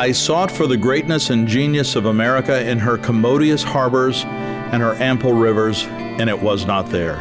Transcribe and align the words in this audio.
I 0.00 0.12
sought 0.12 0.50
for 0.50 0.66
the 0.66 0.78
greatness 0.78 1.28
and 1.28 1.46
genius 1.46 1.94
of 1.94 2.06
America 2.06 2.66
in 2.66 2.78
her 2.78 2.96
commodious 2.96 3.62
harbors 3.62 4.24
and 4.24 4.82
her 4.82 4.94
ample 4.94 5.34
rivers, 5.34 5.84
and 5.84 6.30
it 6.30 6.40
was 6.40 6.64
not 6.64 6.88
there. 6.88 7.20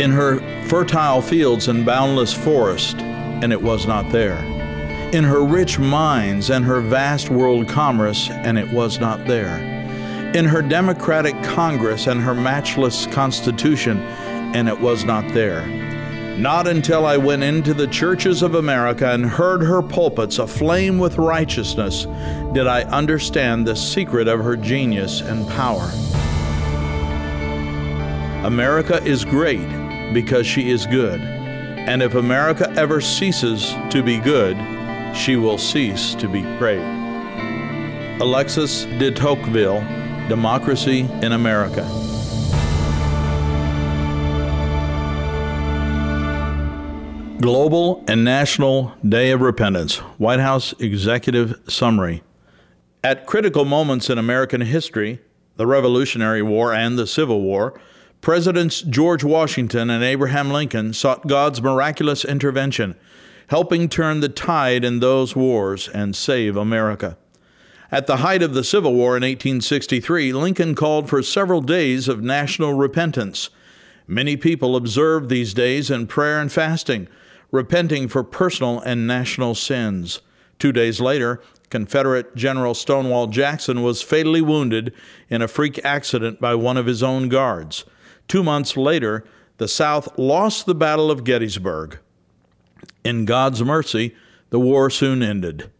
In 0.00 0.10
her 0.10 0.38
fertile 0.66 1.20
fields 1.20 1.68
and 1.68 1.84
boundless 1.84 2.32
forest, 2.32 2.96
and 2.96 3.52
it 3.52 3.60
was 3.60 3.86
not 3.86 4.10
there. 4.12 4.38
In 5.12 5.24
her 5.24 5.44
rich 5.44 5.78
mines 5.78 6.48
and 6.48 6.64
her 6.64 6.80
vast 6.80 7.28
world 7.28 7.68
commerce, 7.68 8.30
and 8.30 8.56
it 8.56 8.72
was 8.72 8.98
not 8.98 9.26
there. 9.26 9.58
In 10.34 10.46
her 10.46 10.62
democratic 10.62 11.34
Congress 11.42 12.06
and 12.06 12.22
her 12.22 12.34
matchless 12.34 13.08
Constitution, 13.08 13.98
and 14.54 14.70
it 14.70 14.80
was 14.80 15.04
not 15.04 15.28
there 15.34 15.89
not 16.40 16.66
until 16.66 17.04
I 17.04 17.18
went 17.18 17.42
into 17.42 17.74
the 17.74 17.86
churches 17.86 18.42
of 18.42 18.54
America 18.54 19.10
and 19.10 19.26
heard 19.26 19.62
her 19.62 19.82
pulpits 19.82 20.38
aflame 20.38 20.98
with 20.98 21.18
righteousness 21.18 22.06
did 22.54 22.66
I 22.66 22.82
understand 22.84 23.66
the 23.66 23.76
secret 23.76 24.26
of 24.26 24.40
her 24.40 24.56
genius 24.56 25.20
and 25.20 25.46
power. 25.48 25.90
America 28.46 29.02
is 29.04 29.24
great 29.24 29.68
because 30.14 30.46
she 30.46 30.70
is 30.70 30.86
good. 30.86 31.20
And 31.20 32.02
if 32.02 32.14
America 32.14 32.72
ever 32.76 33.02
ceases 33.02 33.74
to 33.90 34.02
be 34.02 34.18
good, 34.18 34.56
she 35.14 35.36
will 35.36 35.58
cease 35.58 36.14
to 36.14 36.26
be 36.26 36.40
great. 36.58 36.80
Alexis 38.20 38.84
de 38.84 39.10
Tocqueville, 39.10 39.80
Democracy 40.28 41.00
in 41.22 41.32
America. 41.32 41.99
Global 47.40 48.04
and 48.06 48.22
National 48.22 48.92
Day 49.08 49.30
of 49.30 49.40
Repentance, 49.40 49.96
White 50.18 50.40
House 50.40 50.74
Executive 50.78 51.58
Summary. 51.66 52.22
At 53.02 53.24
critical 53.24 53.64
moments 53.64 54.10
in 54.10 54.18
American 54.18 54.60
history, 54.60 55.20
the 55.56 55.66
Revolutionary 55.66 56.42
War 56.42 56.74
and 56.74 56.98
the 56.98 57.06
Civil 57.06 57.40
War, 57.40 57.80
Presidents 58.20 58.82
George 58.82 59.24
Washington 59.24 59.88
and 59.88 60.04
Abraham 60.04 60.50
Lincoln 60.50 60.92
sought 60.92 61.26
God's 61.26 61.62
miraculous 61.62 62.26
intervention, 62.26 62.94
helping 63.46 63.88
turn 63.88 64.20
the 64.20 64.28
tide 64.28 64.84
in 64.84 65.00
those 65.00 65.34
wars 65.34 65.88
and 65.88 66.14
save 66.14 66.58
America. 66.58 67.16
At 67.90 68.06
the 68.06 68.18
height 68.18 68.42
of 68.42 68.52
the 68.52 68.64
Civil 68.64 68.92
War 68.92 69.16
in 69.16 69.22
1863, 69.22 70.34
Lincoln 70.34 70.74
called 70.74 71.08
for 71.08 71.22
several 71.22 71.62
days 71.62 72.06
of 72.06 72.22
national 72.22 72.74
repentance. 72.74 73.48
Many 74.06 74.36
people 74.36 74.76
observed 74.76 75.30
these 75.30 75.54
days 75.54 75.90
in 75.90 76.06
prayer 76.06 76.38
and 76.38 76.52
fasting 76.52 77.08
repenting 77.50 78.08
for 78.08 78.22
personal 78.22 78.80
and 78.80 79.06
national 79.06 79.54
sins. 79.54 80.20
Two 80.58 80.72
days 80.72 81.00
later, 81.00 81.40
Confederate 81.70 82.34
General 82.34 82.74
Stonewall 82.74 83.28
Jackson 83.28 83.82
was 83.82 84.02
fatally 84.02 84.40
wounded 84.40 84.92
in 85.28 85.40
a 85.40 85.48
freak 85.48 85.82
accident 85.84 86.40
by 86.40 86.54
one 86.54 86.76
of 86.76 86.86
his 86.86 87.02
own 87.02 87.28
guards. 87.28 87.84
Two 88.28 88.42
months 88.42 88.76
later, 88.76 89.24
the 89.58 89.68
South 89.68 90.18
lost 90.18 90.66
the 90.66 90.74
Battle 90.74 91.10
of 91.10 91.24
Gettysburg. 91.24 91.98
In 93.04 93.24
God's 93.24 93.62
mercy, 93.62 94.14
the 94.50 94.60
war 94.60 94.90
soon 94.90 95.22
ended. 95.22 95.70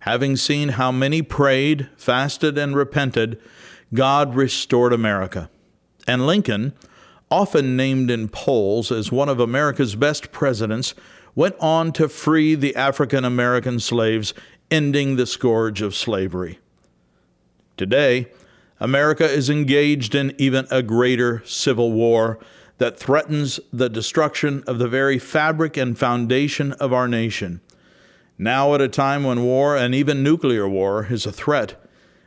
Having 0.00 0.36
seen 0.36 0.70
how 0.70 0.92
many 0.92 1.22
prayed, 1.22 1.88
fasted, 1.96 2.56
and 2.56 2.76
repented, 2.76 3.40
God 3.92 4.34
restored 4.34 4.92
America. 4.92 5.50
And 6.06 6.26
Lincoln, 6.26 6.74
often 7.30 7.76
named 7.76 8.10
in 8.10 8.28
polls 8.28 8.90
as 8.90 9.12
one 9.12 9.28
of 9.28 9.40
America's 9.40 9.94
best 9.94 10.32
presidents, 10.32 10.94
went 11.38 11.54
on 11.60 11.92
to 11.92 12.08
free 12.08 12.56
the 12.56 12.74
African 12.74 13.24
American 13.24 13.78
slaves, 13.78 14.34
ending 14.72 15.14
the 15.14 15.24
scourge 15.24 15.80
of 15.80 15.94
slavery. 15.94 16.58
Today, 17.76 18.26
America 18.80 19.24
is 19.24 19.48
engaged 19.48 20.16
in 20.16 20.34
even 20.36 20.66
a 20.68 20.82
greater 20.82 21.40
civil 21.46 21.92
war 21.92 22.40
that 22.78 22.98
threatens 22.98 23.60
the 23.72 23.88
destruction 23.88 24.64
of 24.66 24.78
the 24.78 24.88
very 24.88 25.16
fabric 25.16 25.76
and 25.76 25.96
foundation 25.96 26.72
of 26.72 26.92
our 26.92 27.06
nation. 27.06 27.60
Now, 28.36 28.74
at 28.74 28.80
a 28.80 28.88
time 28.88 29.22
when 29.22 29.44
war 29.44 29.76
and 29.76 29.94
even 29.94 30.24
nuclear 30.24 30.68
war 30.68 31.06
is 31.08 31.24
a 31.24 31.30
threat, 31.30 31.80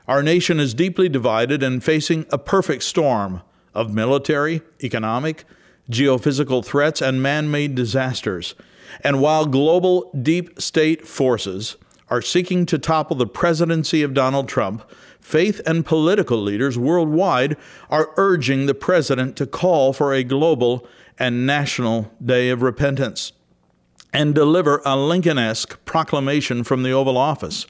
our 0.07 0.23
nation 0.23 0.57
is 0.57 0.73
deeply 0.73 1.09
divided 1.09 1.61
and 1.61 1.83
facing 1.83 2.25
a 2.29 2.37
perfect 2.37 2.83
storm 2.83 3.41
of 3.73 3.93
military, 3.93 4.61
economic, 4.81 5.43
geophysical 5.89 6.63
threats, 6.63 7.01
and 7.01 7.21
man 7.21 7.51
made 7.51 7.75
disasters 7.75 8.55
and 9.01 9.21
while 9.21 9.45
global 9.45 10.11
deep 10.21 10.61
state 10.61 11.07
forces 11.07 11.77
are 12.09 12.21
seeking 12.21 12.65
to 12.65 12.77
topple 12.77 13.15
the 13.15 13.25
presidency 13.25 14.03
of 14.03 14.13
Donald 14.13 14.49
Trump, 14.49 14.83
faith 15.21 15.61
and 15.65 15.85
political 15.85 16.41
leaders 16.41 16.77
worldwide 16.77 17.55
are 17.89 18.09
urging 18.17 18.65
the 18.65 18.73
president 18.73 19.35
to 19.37 19.47
call 19.47 19.93
for 19.93 20.13
a 20.13 20.23
global 20.23 20.85
and 21.17 21.45
national 21.45 22.11
day 22.23 22.49
of 22.49 22.61
repentance 22.61 23.31
and 24.13 24.35
deliver 24.35 24.81
a 24.85 24.97
Lincoln 24.97 25.37
esque 25.37 25.83
proclamation 25.85 26.63
from 26.63 26.83
the 26.83 26.91
Oval 26.91 27.17
Office, 27.17 27.65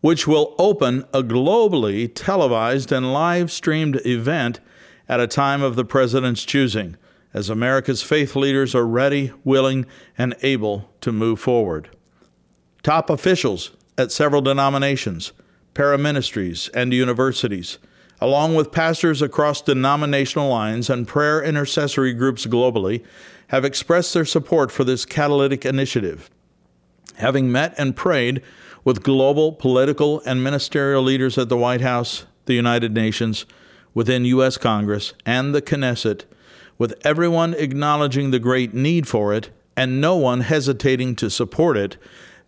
which 0.00 0.26
will 0.26 0.54
open 0.58 1.04
a 1.12 1.22
globally 1.22 2.10
televised 2.14 2.92
and 2.92 3.12
live 3.12 3.50
streamed 3.52 4.00
event 4.06 4.60
at 5.08 5.20
a 5.20 5.26
time 5.26 5.62
of 5.62 5.76
the 5.76 5.84
president's 5.84 6.44
choosing 6.44 6.96
as 7.34 7.50
America's 7.50 8.02
faith 8.02 8.34
leaders 8.36 8.74
are 8.74 8.86
ready, 8.86 9.32
willing, 9.44 9.86
and 10.16 10.34
able 10.42 10.90
to 11.00 11.12
move 11.12 11.40
forward. 11.40 11.90
Top 12.82 13.10
officials 13.10 13.72
at 13.98 14.12
several 14.12 14.42
denominations, 14.42 15.32
paraministries, 15.74 16.70
and 16.72 16.92
universities, 16.92 17.78
along 18.20 18.54
with 18.54 18.72
pastors 18.72 19.20
across 19.20 19.60
denominational 19.60 20.48
lines 20.48 20.88
and 20.88 21.08
prayer 21.08 21.42
intercessory 21.42 22.12
groups 22.12 22.46
globally, 22.46 23.04
have 23.48 23.64
expressed 23.64 24.14
their 24.14 24.24
support 24.24 24.70
for 24.72 24.84
this 24.84 25.04
catalytic 25.04 25.64
initiative. 25.64 26.30
Having 27.16 27.52
met 27.52 27.74
and 27.78 27.96
prayed 27.96 28.42
with 28.84 29.02
global 29.02 29.52
political 29.52 30.20
and 30.20 30.42
ministerial 30.42 31.02
leaders 31.02 31.36
at 31.38 31.48
the 31.48 31.56
White 31.56 31.80
House, 31.80 32.24
the 32.46 32.54
United 32.54 32.94
Nations, 32.94 33.46
within 33.94 34.24
U.S. 34.26 34.56
Congress, 34.56 35.12
and 35.24 35.54
the 35.54 35.62
Knesset, 35.62 36.24
with 36.78 36.94
everyone 37.04 37.54
acknowledging 37.54 38.30
the 38.30 38.38
great 38.38 38.74
need 38.74 39.08
for 39.08 39.32
it 39.32 39.50
and 39.76 40.00
no 40.00 40.16
one 40.16 40.40
hesitating 40.40 41.16
to 41.16 41.30
support 41.30 41.76
it, 41.76 41.96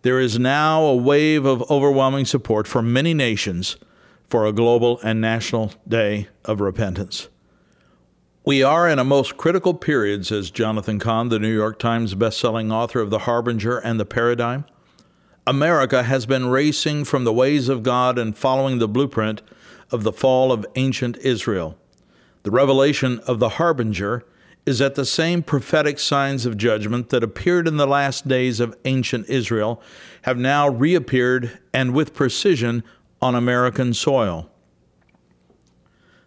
there 0.01 0.19
is 0.19 0.39
now 0.39 0.83
a 0.83 0.95
wave 0.95 1.45
of 1.45 1.69
overwhelming 1.69 2.25
support 2.25 2.67
from 2.67 2.93
many 2.93 3.13
nations 3.13 3.77
for 4.29 4.45
a 4.45 4.53
global 4.53 4.99
and 5.03 5.19
national 5.19 5.73
day 5.87 6.27
of 6.45 6.61
repentance. 6.61 7.27
We 8.45 8.63
are 8.63 8.87
in 8.87 8.99
a 8.99 9.03
most 9.03 9.37
critical 9.37 9.73
period, 9.73 10.25
says 10.25 10.49
Jonathan 10.49 10.97
Cahn, 10.97 11.29
the 11.29 11.39
New 11.39 11.53
York 11.53 11.77
Times 11.77 12.15
bestselling 12.15 12.71
author 12.71 13.01
of 13.01 13.09
The 13.09 13.19
Harbinger 13.19 13.77
and 13.79 13.99
the 13.99 14.05
Paradigm. 14.05 14.65
America 15.45 16.03
has 16.03 16.25
been 16.25 16.47
racing 16.47 17.03
from 17.03 17.25
the 17.25 17.33
ways 17.33 17.69
of 17.69 17.83
God 17.83 18.17
and 18.17 18.37
following 18.37 18.79
the 18.79 18.87
blueprint 18.87 19.41
of 19.91 20.03
the 20.03 20.13
fall 20.13 20.51
of 20.51 20.65
ancient 20.75 21.17
Israel. 21.17 21.77
The 22.43 22.51
revelation 22.51 23.19
of 23.19 23.39
the 23.39 23.49
harbinger 23.49 24.25
is 24.65 24.79
that 24.79 24.95
the 24.95 25.05
same 25.05 25.41
prophetic 25.41 25.99
signs 25.99 26.45
of 26.45 26.57
judgment 26.57 27.09
that 27.09 27.23
appeared 27.23 27.67
in 27.67 27.77
the 27.77 27.87
last 27.87 28.27
days 28.27 28.59
of 28.59 28.77
ancient 28.85 29.27
Israel 29.27 29.81
have 30.23 30.37
now 30.37 30.69
reappeared 30.69 31.59
and 31.73 31.93
with 31.93 32.13
precision 32.13 32.83
on 33.21 33.35
American 33.35 33.93
soil. 33.93 34.49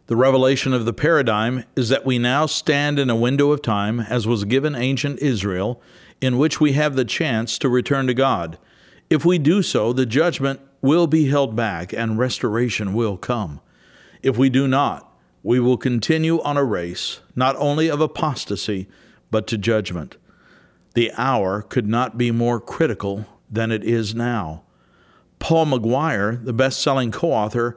The 0.06 0.16
revelation 0.16 0.72
of 0.72 0.84
the 0.84 0.92
paradigm 0.92 1.64
is 1.76 1.88
that 1.88 2.04
we 2.04 2.18
now 2.18 2.46
stand 2.46 2.98
in 2.98 3.08
a 3.08 3.16
window 3.16 3.52
of 3.52 3.62
time, 3.62 4.00
as 4.00 4.26
was 4.26 4.44
given 4.44 4.74
ancient 4.74 5.20
Israel, 5.20 5.80
in 6.20 6.36
which 6.36 6.60
we 6.60 6.72
have 6.72 6.96
the 6.96 7.04
chance 7.04 7.56
to 7.58 7.68
return 7.68 8.06
to 8.08 8.14
God. 8.14 8.58
If 9.08 9.24
we 9.24 9.38
do 9.38 9.62
so, 9.62 9.92
the 9.92 10.04
judgment 10.04 10.60
will 10.80 11.06
be 11.06 11.28
held 11.28 11.54
back 11.54 11.92
and 11.92 12.18
restoration 12.18 12.92
will 12.92 13.16
come. 13.16 13.60
If 14.22 14.36
we 14.36 14.50
do 14.50 14.66
not, 14.66 15.11
we 15.42 15.58
will 15.58 15.76
continue 15.76 16.40
on 16.42 16.56
a 16.56 16.64
race, 16.64 17.20
not 17.34 17.56
only 17.56 17.88
of 17.88 18.00
apostasy, 18.00 18.88
but 19.30 19.46
to 19.48 19.58
judgment. 19.58 20.16
The 20.94 21.10
hour 21.16 21.62
could 21.62 21.88
not 21.88 22.18
be 22.18 22.30
more 22.30 22.60
critical 22.60 23.26
than 23.50 23.70
it 23.70 23.82
is 23.82 24.14
now. 24.14 24.62
Paul 25.38 25.66
McGuire, 25.66 26.44
the 26.44 26.52
best 26.52 26.80
selling 26.80 27.10
co 27.10 27.32
author 27.32 27.76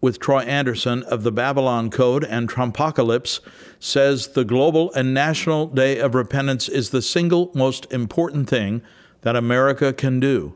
with 0.00 0.18
Troy 0.18 0.40
Anderson 0.40 1.02
of 1.04 1.22
the 1.22 1.32
Babylon 1.32 1.90
Code 1.90 2.24
and 2.24 2.48
Trumpocalypse, 2.48 3.40
says 3.78 4.28
the 4.28 4.44
global 4.44 4.92
and 4.94 5.14
national 5.14 5.68
day 5.68 5.98
of 5.98 6.14
repentance 6.14 6.68
is 6.68 6.90
the 6.90 7.02
single 7.02 7.50
most 7.54 7.90
important 7.92 8.48
thing 8.48 8.82
that 9.22 9.36
America 9.36 9.92
can 9.92 10.20
do. 10.20 10.54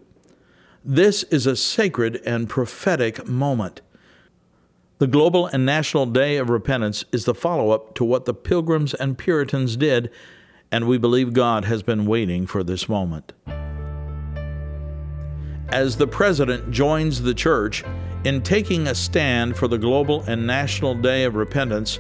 This 0.85 1.23
is 1.25 1.47
a 1.47 1.57
sacred 1.57 2.21
and 2.25 2.49
prophetic 2.49 3.27
moment. 3.27 3.81
The 5.01 5.07
Global 5.07 5.47
and 5.47 5.65
National 5.65 6.05
Day 6.05 6.37
of 6.37 6.51
Repentance 6.51 7.07
is 7.11 7.25
the 7.25 7.33
follow 7.35 7.71
up 7.71 7.95
to 7.95 8.05
what 8.05 8.27
the 8.27 8.35
Pilgrims 8.35 8.93
and 8.93 9.17
Puritans 9.17 9.75
did, 9.79 10.11
and 10.71 10.87
we 10.87 10.99
believe 10.99 11.33
God 11.33 11.65
has 11.65 11.83
been 11.83 12.05
waiting 12.05 12.47
for 12.47 12.63
this 12.63 12.87
moment. 12.87 13.33
as 15.71 15.97
the 15.97 16.07
president 16.07 16.71
joins 16.71 17.23
the 17.23 17.33
church 17.33 17.83
in 18.25 18.43
taking 18.43 18.89
a 18.89 18.95
stand 18.95 19.57
for 19.57 19.69
the 19.69 19.79
global 19.79 20.23
and 20.25 20.47
national 20.47 20.95
day 20.95 21.25
of 21.25 21.35
repentance, 21.35 21.99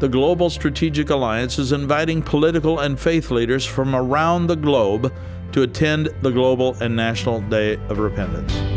the 0.00 0.08
Global 0.08 0.50
Strategic 0.50 1.08
Alliance 1.08 1.58
is 1.58 1.72
inviting 1.72 2.20
political 2.20 2.80
and 2.80 3.00
faith 3.00 3.30
leaders 3.30 3.64
from 3.64 3.96
around 3.96 4.48
the 4.48 4.56
globe 4.56 5.10
to 5.52 5.62
attend 5.62 6.10
the 6.20 6.30
Global 6.30 6.74
and 6.82 6.94
National 6.94 7.40
Day 7.40 7.76
of 7.88 7.98
Repentance. 7.98 8.71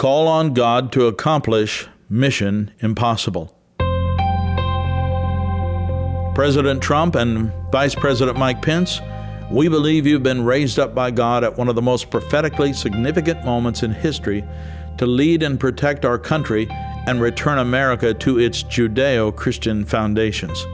Call 0.00 0.28
on 0.28 0.54
God 0.54 0.92
to 0.92 1.08
accomplish 1.08 1.86
mission 2.08 2.70
impossible. 2.78 3.54
President 6.34 6.82
Trump 6.82 7.16
and 7.16 7.52
Vice 7.70 7.94
President 7.94 8.38
Mike 8.38 8.62
Pence, 8.62 8.98
we 9.50 9.68
believe 9.68 10.06
you've 10.06 10.22
been 10.22 10.42
raised 10.42 10.78
up 10.78 10.94
by 10.94 11.10
God 11.10 11.44
at 11.44 11.58
one 11.58 11.68
of 11.68 11.74
the 11.74 11.82
most 11.82 12.10
prophetically 12.10 12.72
significant 12.72 13.44
moments 13.44 13.82
in 13.82 13.92
history 13.92 14.42
to 14.96 15.04
lead 15.04 15.42
and 15.42 15.60
protect 15.60 16.06
our 16.06 16.18
country 16.18 16.66
and 17.06 17.20
return 17.20 17.58
America 17.58 18.14
to 18.14 18.38
its 18.38 18.62
Judeo 18.62 19.36
Christian 19.36 19.84
foundations. 19.84 20.64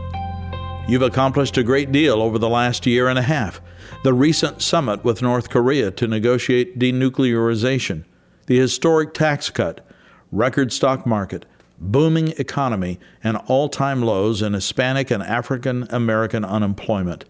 You've 0.86 1.02
accomplished 1.02 1.58
a 1.58 1.64
great 1.64 1.90
deal 1.90 2.22
over 2.22 2.38
the 2.38 2.48
last 2.48 2.86
year 2.86 3.08
and 3.08 3.18
a 3.18 3.22
half. 3.22 3.60
The 4.04 4.14
recent 4.14 4.62
summit 4.62 5.02
with 5.02 5.20
North 5.20 5.50
Korea 5.50 5.90
to 5.90 6.06
negotiate 6.06 6.78
denuclearization 6.78 8.04
the 8.46 8.58
historic 8.58 9.12
tax 9.12 9.50
cut, 9.50 9.86
record 10.32 10.72
stock 10.72 11.06
market, 11.06 11.44
booming 11.78 12.28
economy, 12.38 12.98
and 13.22 13.36
all 13.46 13.68
time 13.68 14.02
lows 14.02 14.42
in 14.42 14.54
Hispanic 14.54 15.10
and 15.10 15.22
African 15.22 15.86
American 15.90 16.44
unemployment. 16.44 17.24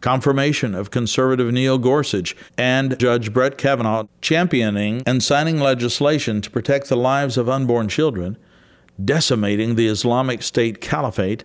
Confirmation 0.00 0.74
of 0.74 0.90
conservative 0.90 1.52
Neil 1.52 1.78
Gorsuch 1.78 2.36
and 2.58 2.98
Judge 2.98 3.32
Brett 3.32 3.56
Kavanaugh 3.56 4.06
championing 4.20 5.02
and 5.06 5.22
signing 5.22 5.58
legislation 5.58 6.40
to 6.42 6.50
protect 6.50 6.88
the 6.88 6.96
lives 6.96 7.36
of 7.38 7.48
unborn 7.48 7.88
children, 7.88 8.36
decimating 9.02 9.74
the 9.74 9.88
Islamic 9.88 10.42
State 10.42 10.80
Caliphate, 10.80 11.44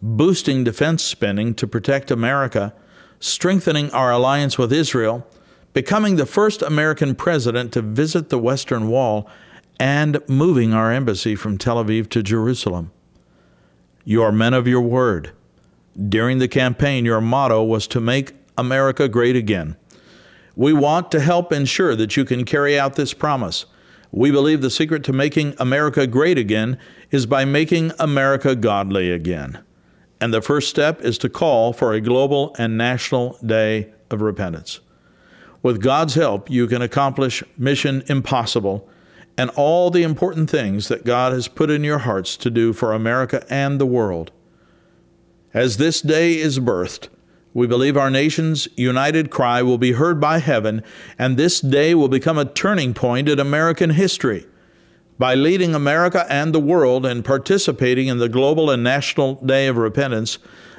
boosting 0.00 0.62
defense 0.62 1.02
spending 1.02 1.54
to 1.54 1.66
protect 1.66 2.10
America, 2.10 2.72
strengthening 3.18 3.90
our 3.90 4.12
alliance 4.12 4.56
with 4.56 4.72
Israel, 4.72 5.26
becoming 5.72 6.16
the 6.16 6.26
first 6.26 6.62
American 6.62 7.14
president 7.14 7.72
to 7.72 7.82
visit 7.82 8.28
the 8.28 8.38
Western 8.38 8.88
Wall, 8.88 9.28
and 9.78 10.20
moving 10.28 10.74
our 10.74 10.92
embassy 10.92 11.34
from 11.36 11.56
Tel 11.56 11.82
Aviv 11.82 12.08
to 12.10 12.22
Jerusalem. 12.22 12.90
You 14.04 14.22
are 14.22 14.32
men 14.32 14.54
of 14.54 14.66
your 14.66 14.80
word. 14.80 15.32
During 16.08 16.38
the 16.38 16.48
campaign, 16.48 17.04
your 17.04 17.20
motto 17.20 17.62
was 17.62 17.86
to 17.88 18.00
make 18.00 18.32
America 18.56 19.08
great 19.08 19.36
again. 19.36 19.76
We 20.56 20.72
want 20.72 21.12
to 21.12 21.20
help 21.20 21.52
ensure 21.52 21.94
that 21.94 22.16
you 22.16 22.24
can 22.24 22.44
carry 22.44 22.78
out 22.78 22.96
this 22.96 23.14
promise. 23.14 23.66
We 24.10 24.30
believe 24.30 24.62
the 24.62 24.70
secret 24.70 25.04
to 25.04 25.12
making 25.12 25.54
America 25.58 26.06
great 26.06 26.38
again 26.38 26.78
is 27.10 27.26
by 27.26 27.44
making 27.44 27.92
America 27.98 28.56
godly 28.56 29.12
again. 29.12 29.62
And 30.20 30.34
the 30.34 30.42
first 30.42 30.68
step 30.68 31.00
is 31.02 31.18
to 31.18 31.28
call 31.28 31.72
for 31.72 31.92
a 31.92 32.00
global 32.00 32.54
and 32.58 32.76
national 32.76 33.38
day 33.44 33.92
of 34.10 34.20
repentance. 34.20 34.80
With 35.62 35.82
God's 35.82 36.14
help, 36.14 36.50
you 36.50 36.66
can 36.66 36.82
accomplish 36.82 37.42
mission 37.56 38.02
impossible 38.06 38.88
and 39.36 39.50
all 39.50 39.90
the 39.90 40.02
important 40.02 40.50
things 40.50 40.88
that 40.88 41.04
God 41.04 41.32
has 41.32 41.46
put 41.46 41.70
in 41.70 41.84
your 41.84 41.98
hearts 41.98 42.36
to 42.38 42.50
do 42.50 42.72
for 42.72 42.92
America 42.92 43.46
and 43.48 43.80
the 43.80 43.86
world. 43.86 44.32
As 45.54 45.76
this 45.76 46.00
day 46.00 46.34
is 46.34 46.58
birthed, 46.58 47.08
we 47.54 47.66
believe 47.66 47.96
our 47.96 48.10
nation's 48.10 48.68
united 48.76 49.30
cry 49.30 49.62
will 49.62 49.78
be 49.78 49.92
heard 49.92 50.20
by 50.20 50.38
heaven, 50.38 50.82
and 51.18 51.36
this 51.36 51.60
day 51.60 51.94
will 51.94 52.08
become 52.08 52.36
a 52.36 52.44
turning 52.44 52.94
point 52.94 53.28
in 53.28 53.40
American 53.40 53.90
history. 53.90 54.46
By 55.18 55.34
leading 55.34 55.74
America 55.74 56.26
and 56.28 56.54
the 56.54 56.60
world 56.60 57.06
in 57.06 57.22
participating 57.22 58.06
in 58.06 58.18
the 58.18 58.28
global 58.28 58.70
and 58.70 58.84
national 58.84 59.36
day 59.36 59.66
of 59.66 59.76
repentance, 59.76 60.38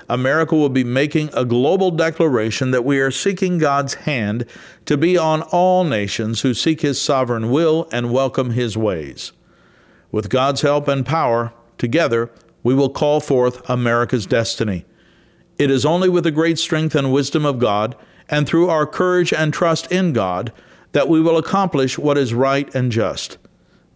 America 0.10 0.56
will 0.56 0.70
be 0.70 0.84
making 0.84 1.30
a 1.34 1.46
global 1.46 1.92
declaration 1.92 2.72
that 2.72 2.84
we 2.84 3.00
are 3.00 3.12
seeking 3.12 3.60
God's 3.60 3.94
hand 3.94 4.46
to 4.86 4.98
be 4.98 5.18
on 5.18 5.44
all 5.44 5.84
nations 5.84 6.42
who 6.42 6.56
seek 6.56 6.82
His 6.82 7.00
sovereign 7.00 7.52
will 7.52 7.88
and 7.92 8.12
welcome 8.12 8.52
His 8.52 8.76
ways. 8.76 9.32
With 10.12 10.30
God's 10.30 10.62
help 10.62 10.88
and 10.88 11.06
power, 11.06 11.54
together, 11.78 12.32
we 12.64 12.74
will 12.74 12.90
call 12.90 13.20
forth 13.20 13.68
America's 13.70 14.26
destiny. 14.26 14.86
It 15.60 15.70
is 15.70 15.86
only 15.86 16.10
with 16.10 16.24
the 16.24 16.32
great 16.32 16.58
strength 16.58 16.96
and 16.96 17.14
wisdom 17.14 17.46
of 17.46 17.60
God, 17.60 17.96
and 18.28 18.48
through 18.48 18.70
our 18.70 18.88
courage 18.88 19.32
and 19.32 19.54
trust 19.54 19.92
in 19.92 20.14
God, 20.14 20.52
that 20.92 21.08
we 21.08 21.22
will 21.22 21.38
accomplish 21.38 22.00
what 22.00 22.18
is 22.18 22.34
right 22.34 22.74
and 22.74 22.92
just. 22.92 23.38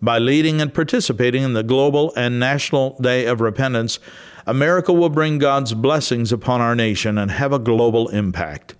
By 0.01 0.19
leading 0.19 0.61
and 0.61 0.73
participating 0.73 1.43
in 1.43 1.53
the 1.53 1.63
global 1.63 2.13
and 2.15 2.39
national 2.39 2.97
day 2.99 3.25
of 3.25 3.41
repentance, 3.41 3.99
America 4.45 4.91
will 4.91 5.09
bring 5.09 5.37
God's 5.37 5.73
blessings 5.73 6.31
upon 6.31 6.59
our 6.59 6.75
nation 6.75 7.17
and 7.17 7.31
have 7.31 7.53
a 7.53 7.59
global 7.59 8.09
impact. 8.09 8.75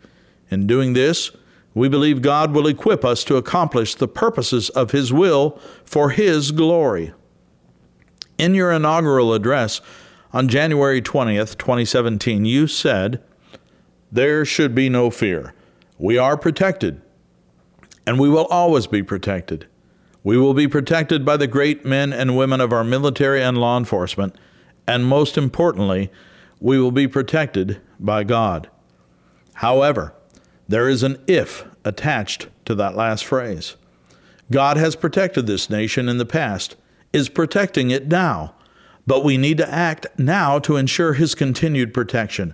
In 0.49 0.67
doing 0.67 0.93
this, 0.93 1.31
we 1.73 1.87
believe 1.89 2.21
God 2.21 2.51
will 2.51 2.67
equip 2.67 3.03
us 3.03 3.23
to 3.23 3.37
accomplish 3.37 3.95
the 3.95 4.07
purposes 4.07 4.69
of 4.69 4.91
His 4.91 5.11
will 5.13 5.59
for 5.85 6.11
His 6.11 6.51
glory. 6.51 7.13
In 8.37 8.55
your 8.55 8.71
inaugural 8.71 9.33
address 9.33 9.81
on 10.33 10.47
January 10.47 11.01
20th, 11.01 11.57
2017, 11.57 12.45
you 12.45 12.67
said, 12.67 13.23
There 14.11 14.43
should 14.43 14.75
be 14.75 14.89
no 14.89 15.09
fear. 15.09 15.53
We 15.97 16.17
are 16.17 16.35
protected, 16.35 17.01
and 18.05 18.19
we 18.19 18.29
will 18.29 18.45
always 18.45 18.87
be 18.87 19.01
protected. 19.01 19.67
We 20.23 20.37
will 20.37 20.53
be 20.53 20.67
protected 20.67 21.25
by 21.25 21.37
the 21.37 21.47
great 21.47 21.85
men 21.85 22.11
and 22.11 22.37
women 22.37 22.61
of 22.61 22.73
our 22.73 22.83
military 22.83 23.41
and 23.41 23.57
law 23.57 23.77
enforcement 23.77 24.35
and 24.87 25.05
most 25.05 25.37
importantly, 25.37 26.11
we 26.59 26.79
will 26.79 26.91
be 26.91 27.07
protected 27.07 27.81
by 27.99 28.23
God. 28.23 28.69
However, 29.55 30.13
there 30.67 30.89
is 30.89 31.03
an 31.03 31.21
if 31.27 31.65
attached 31.85 32.47
to 32.65 32.75
that 32.75 32.95
last 32.95 33.25
phrase. 33.25 33.75
God 34.51 34.77
has 34.77 34.95
protected 34.95 35.47
this 35.47 35.69
nation 35.69 36.07
in 36.07 36.17
the 36.17 36.25
past, 36.25 36.75
is 37.11 37.29
protecting 37.29 37.91
it 37.91 38.07
now, 38.07 38.55
but 39.05 39.23
we 39.23 39.37
need 39.37 39.57
to 39.57 39.73
act 39.73 40.07
now 40.17 40.59
to 40.59 40.77
ensure 40.77 41.13
His 41.13 41.35
continued 41.35 41.93
protection. 41.93 42.53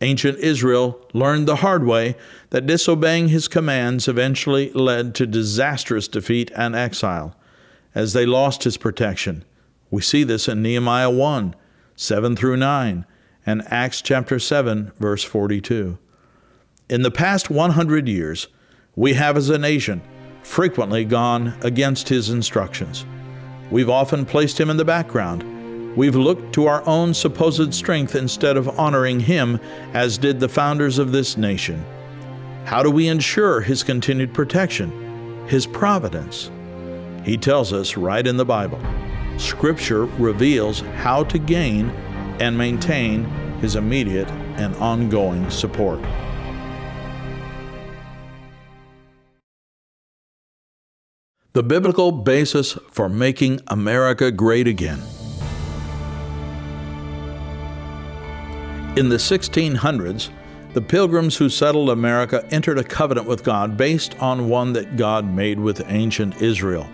Ancient 0.00 0.38
Israel 0.38 1.00
learned 1.12 1.46
the 1.46 1.56
hard 1.56 1.84
way 1.84 2.16
that 2.50 2.66
disobeying 2.66 3.28
His 3.28 3.48
commands 3.48 4.08
eventually 4.08 4.70
led 4.72 5.14
to 5.16 5.26
disastrous 5.26 6.08
defeat 6.08 6.50
and 6.56 6.74
exile, 6.74 7.36
as 7.94 8.12
they 8.12 8.26
lost 8.26 8.64
His 8.64 8.76
protection. 8.76 9.44
We 9.92 10.00
see 10.00 10.24
this 10.24 10.48
in 10.48 10.62
Nehemiah 10.62 11.10
1 11.10 11.54
7 11.94 12.34
through 12.34 12.56
9 12.56 13.04
and 13.44 13.62
Acts 13.66 14.00
chapter 14.00 14.38
7 14.38 14.90
verse 14.98 15.22
42. 15.22 15.98
In 16.88 17.02
the 17.02 17.10
past 17.10 17.50
100 17.50 18.08
years, 18.08 18.48
we 18.96 19.12
have 19.12 19.36
as 19.36 19.50
a 19.50 19.58
nation 19.58 20.00
frequently 20.42 21.04
gone 21.04 21.54
against 21.60 22.08
his 22.08 22.30
instructions. 22.30 23.04
We've 23.70 23.90
often 23.90 24.24
placed 24.24 24.58
him 24.58 24.70
in 24.70 24.78
the 24.78 24.84
background. 24.84 25.94
We've 25.94 26.16
looked 26.16 26.54
to 26.54 26.66
our 26.66 26.82
own 26.88 27.12
supposed 27.12 27.74
strength 27.74 28.14
instead 28.14 28.56
of 28.56 28.80
honoring 28.80 29.20
him 29.20 29.60
as 29.92 30.16
did 30.16 30.40
the 30.40 30.48
founders 30.48 30.98
of 30.98 31.12
this 31.12 31.36
nation. 31.36 31.84
How 32.64 32.82
do 32.82 32.90
we 32.90 33.08
ensure 33.08 33.60
his 33.60 33.82
continued 33.82 34.32
protection, 34.32 35.46
his 35.48 35.66
providence? 35.66 36.50
He 37.24 37.36
tells 37.36 37.74
us 37.74 37.98
right 37.98 38.26
in 38.26 38.38
the 38.38 38.46
Bible. 38.46 38.80
Scripture 39.38 40.04
reveals 40.04 40.80
how 40.80 41.24
to 41.24 41.38
gain 41.38 41.90
and 42.40 42.56
maintain 42.56 43.24
his 43.60 43.76
immediate 43.76 44.28
and 44.56 44.74
ongoing 44.76 45.48
support. 45.50 46.00
The 51.54 51.62
biblical 51.62 52.12
basis 52.12 52.72
for 52.90 53.08
making 53.08 53.60
America 53.68 54.30
great 54.30 54.66
again. 54.66 55.00
In 58.96 59.08
the 59.08 59.16
1600s, 59.16 60.30
the 60.72 60.80
pilgrims 60.80 61.36
who 61.36 61.50
settled 61.50 61.90
America 61.90 62.46
entered 62.50 62.78
a 62.78 62.84
covenant 62.84 63.26
with 63.26 63.44
God 63.44 63.76
based 63.76 64.18
on 64.20 64.48
one 64.48 64.72
that 64.72 64.96
God 64.96 65.26
made 65.26 65.60
with 65.60 65.82
ancient 65.88 66.40
Israel. 66.40 66.88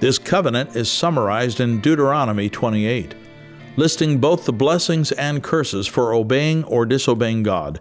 This 0.00 0.18
covenant 0.18 0.76
is 0.76 0.88
summarized 0.88 1.58
in 1.58 1.80
Deuteronomy 1.80 2.48
28, 2.48 3.16
listing 3.76 4.18
both 4.18 4.44
the 4.44 4.52
blessings 4.52 5.10
and 5.10 5.42
curses 5.42 5.88
for 5.88 6.14
obeying 6.14 6.62
or 6.64 6.86
disobeying 6.86 7.42
God. 7.42 7.80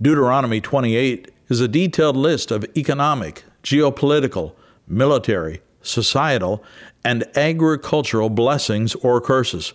Deuteronomy 0.00 0.60
28 0.60 1.32
is 1.48 1.60
a 1.60 1.66
detailed 1.66 2.16
list 2.16 2.52
of 2.52 2.64
economic, 2.76 3.42
geopolitical, 3.64 4.52
military, 4.86 5.60
societal, 5.82 6.62
and 7.04 7.24
agricultural 7.36 8.30
blessings 8.30 8.94
or 8.96 9.20
curses. 9.20 9.74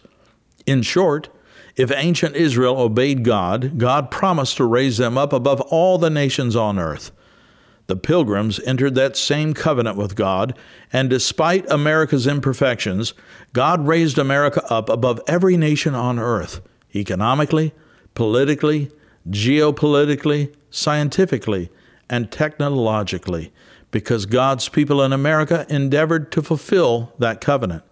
In 0.65 0.83
short, 0.83 1.27
if 1.75 1.91
ancient 1.91 2.37
Israel 2.37 2.79
obeyed 2.79 3.25
God, 3.25 3.77
God 3.77 4.09
promised 4.09 4.55
to 4.55 4.63
raise 4.63 4.99
them 4.99 5.17
up 5.17 5.33
above 5.33 5.59
all 5.59 5.97
the 5.97 6.09
nations 6.09 6.55
on 6.55 6.79
earth. 6.79 7.11
The 7.87 7.95
pilgrims 7.97 8.59
entered 8.61 8.95
that 8.95 9.17
same 9.17 9.53
covenant 9.53 9.97
with 9.97 10.15
God, 10.15 10.57
and 10.91 11.09
despite 11.09 11.69
America's 11.69 12.25
imperfections, 12.27 13.13
God 13.51 13.85
raised 13.85 14.17
America 14.17 14.63
up 14.69 14.89
above 14.89 15.19
every 15.27 15.57
nation 15.57 15.93
on 15.93 16.17
earth, 16.17 16.61
economically, 16.95 17.73
politically, 18.15 18.89
geopolitically, 19.29 20.53
scientifically, 20.69 21.69
and 22.09 22.31
technologically, 22.31 23.51
because 23.91 24.25
God's 24.25 24.69
people 24.69 25.01
in 25.01 25.11
America 25.11 25.65
endeavored 25.69 26.31
to 26.31 26.41
fulfill 26.41 27.13
that 27.19 27.41
covenant. 27.41 27.83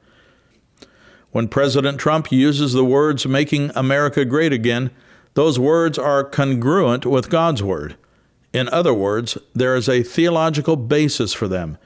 When 1.31 1.47
President 1.47 1.99
Trump 1.99 2.31
uses 2.31 2.73
the 2.73 2.85
words 2.85 3.25
making 3.25 3.71
America 3.75 4.25
great 4.25 4.53
again, 4.53 4.91
those 5.33 5.57
words 5.57 5.97
are 5.97 6.23
congruent 6.23 7.05
with 7.05 7.29
God's 7.29 7.63
word. 7.63 7.95
In 8.53 8.67
other 8.69 8.93
words, 8.93 9.37
there 9.53 9.75
is 9.75 9.87
a 9.87 10.03
theological 10.03 10.75
basis 10.75 11.33
for 11.33 11.47
them. 11.47 11.77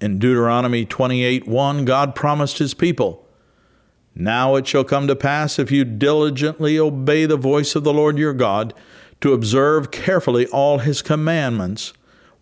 In 0.00 0.18
Deuteronomy 0.18 0.86
28:1, 0.86 1.84
God 1.84 2.14
promised 2.14 2.58
his 2.58 2.74
people, 2.74 3.26
Now 4.14 4.54
it 4.54 4.66
shall 4.66 4.84
come 4.84 5.06
to 5.08 5.16
pass, 5.16 5.58
if 5.58 5.70
you 5.70 5.84
diligently 5.84 6.78
obey 6.78 7.26
the 7.26 7.36
voice 7.36 7.74
of 7.74 7.84
the 7.84 7.92
Lord 7.92 8.16
your 8.16 8.32
God, 8.32 8.72
to 9.20 9.32
observe 9.32 9.90
carefully 9.90 10.46
all 10.46 10.78
his 10.78 11.02
commandments, 11.02 11.92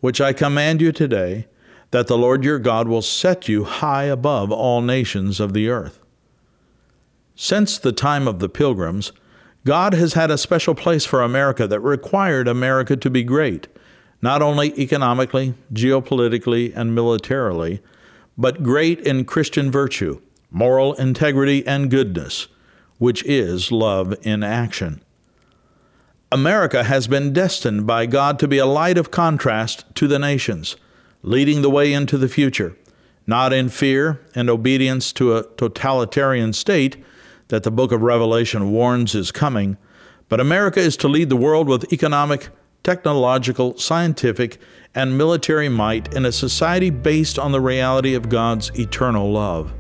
which 0.01 0.21
I 0.21 0.33
command 0.33 0.81
you 0.81 0.93
today, 0.93 1.47
that 1.91 2.07
the 2.07 2.19
Lord 2.19 2.45
your 2.45 2.59
God 2.59 2.89
will 2.89 3.03
set 3.03 3.49
you 3.49 3.65
high 3.65 4.05
above 4.05 4.51
all 4.51 4.81
nations 4.81 5.41
of 5.41 5.53
the 5.53 5.69
earth. 5.69 5.99
Since 7.35 7.79
the 7.79 7.93
time 7.93 8.27
of 8.27 8.39
the 8.39 8.49
pilgrims, 8.49 9.13
God 9.65 9.95
has 9.95 10.15
had 10.15 10.31
a 10.31 10.39
special 10.39 10.75
place 10.75 11.05
for 11.05 11.23
America 11.23 11.67
that 11.67 11.81
required 11.81 12.49
America 12.49 12.97
to 12.97 13.11
be 13.11 13.23
great, 13.23 13.69
not 14.21 14.43
only 14.43 14.79
economically, 14.79 15.55
geopolitically, 15.73 16.73
and 16.75 16.95
militarily, 16.95 17.81
but 18.37 18.63
great 18.63 19.01
in 19.01 19.25
Christian 19.25 19.71
virtue, 19.71 20.21
moral 20.51 20.95
integrity, 20.95 21.65
and 21.67 21.91
goodness, 21.91 22.49
which 22.99 23.25
is 23.25 23.71
love 23.71 24.15
in 24.23 24.43
action. 24.43 25.01
America 26.33 26.85
has 26.85 27.07
been 27.07 27.33
destined 27.33 27.87
by 27.87 28.07
God 28.07 28.39
to 28.39 28.49
be 28.49 28.59
a 28.59 28.67
light 28.67 28.99
of 28.99 29.11
contrast 29.11 29.85
to 29.95 30.09
the 30.09 30.19
nations, 30.19 30.77
leading 31.23 31.63
the 31.63 31.71
way 31.71 31.93
into 31.93 32.19
the 32.19 32.29
future, 32.29 32.75
not 33.27 33.53
in 33.53 33.69
fear 33.69 34.21
and 34.35 34.51
obedience 34.51 35.13
to 35.13 35.37
a 35.37 35.45
totalitarian 35.57 36.53
state 36.53 36.97
that 37.53 37.65
the 37.65 37.71
book 37.71 37.93
of 37.93 38.01
Revelation 38.01 38.73
warns 38.73 39.15
is 39.15 39.31
coming, 39.31 39.77
but 40.31 40.41
America 40.41 40.81
is 40.81 40.97
to 40.97 41.07
lead 41.07 41.29
the 41.29 41.37
world 41.37 41.69
with 41.69 41.93
economic, 41.93 42.49
technological, 42.83 43.77
scientific, 43.77 44.59
and 44.95 45.19
military 45.19 45.69
might 45.69 46.15
in 46.15 46.25
a 46.25 46.33
society 46.33 46.89
based 46.89 47.39
on 47.39 47.53
the 47.53 47.61
reality 47.61 48.15
of 48.15 48.31
God's 48.31 48.71
eternal 48.81 49.31
love. 49.31 49.71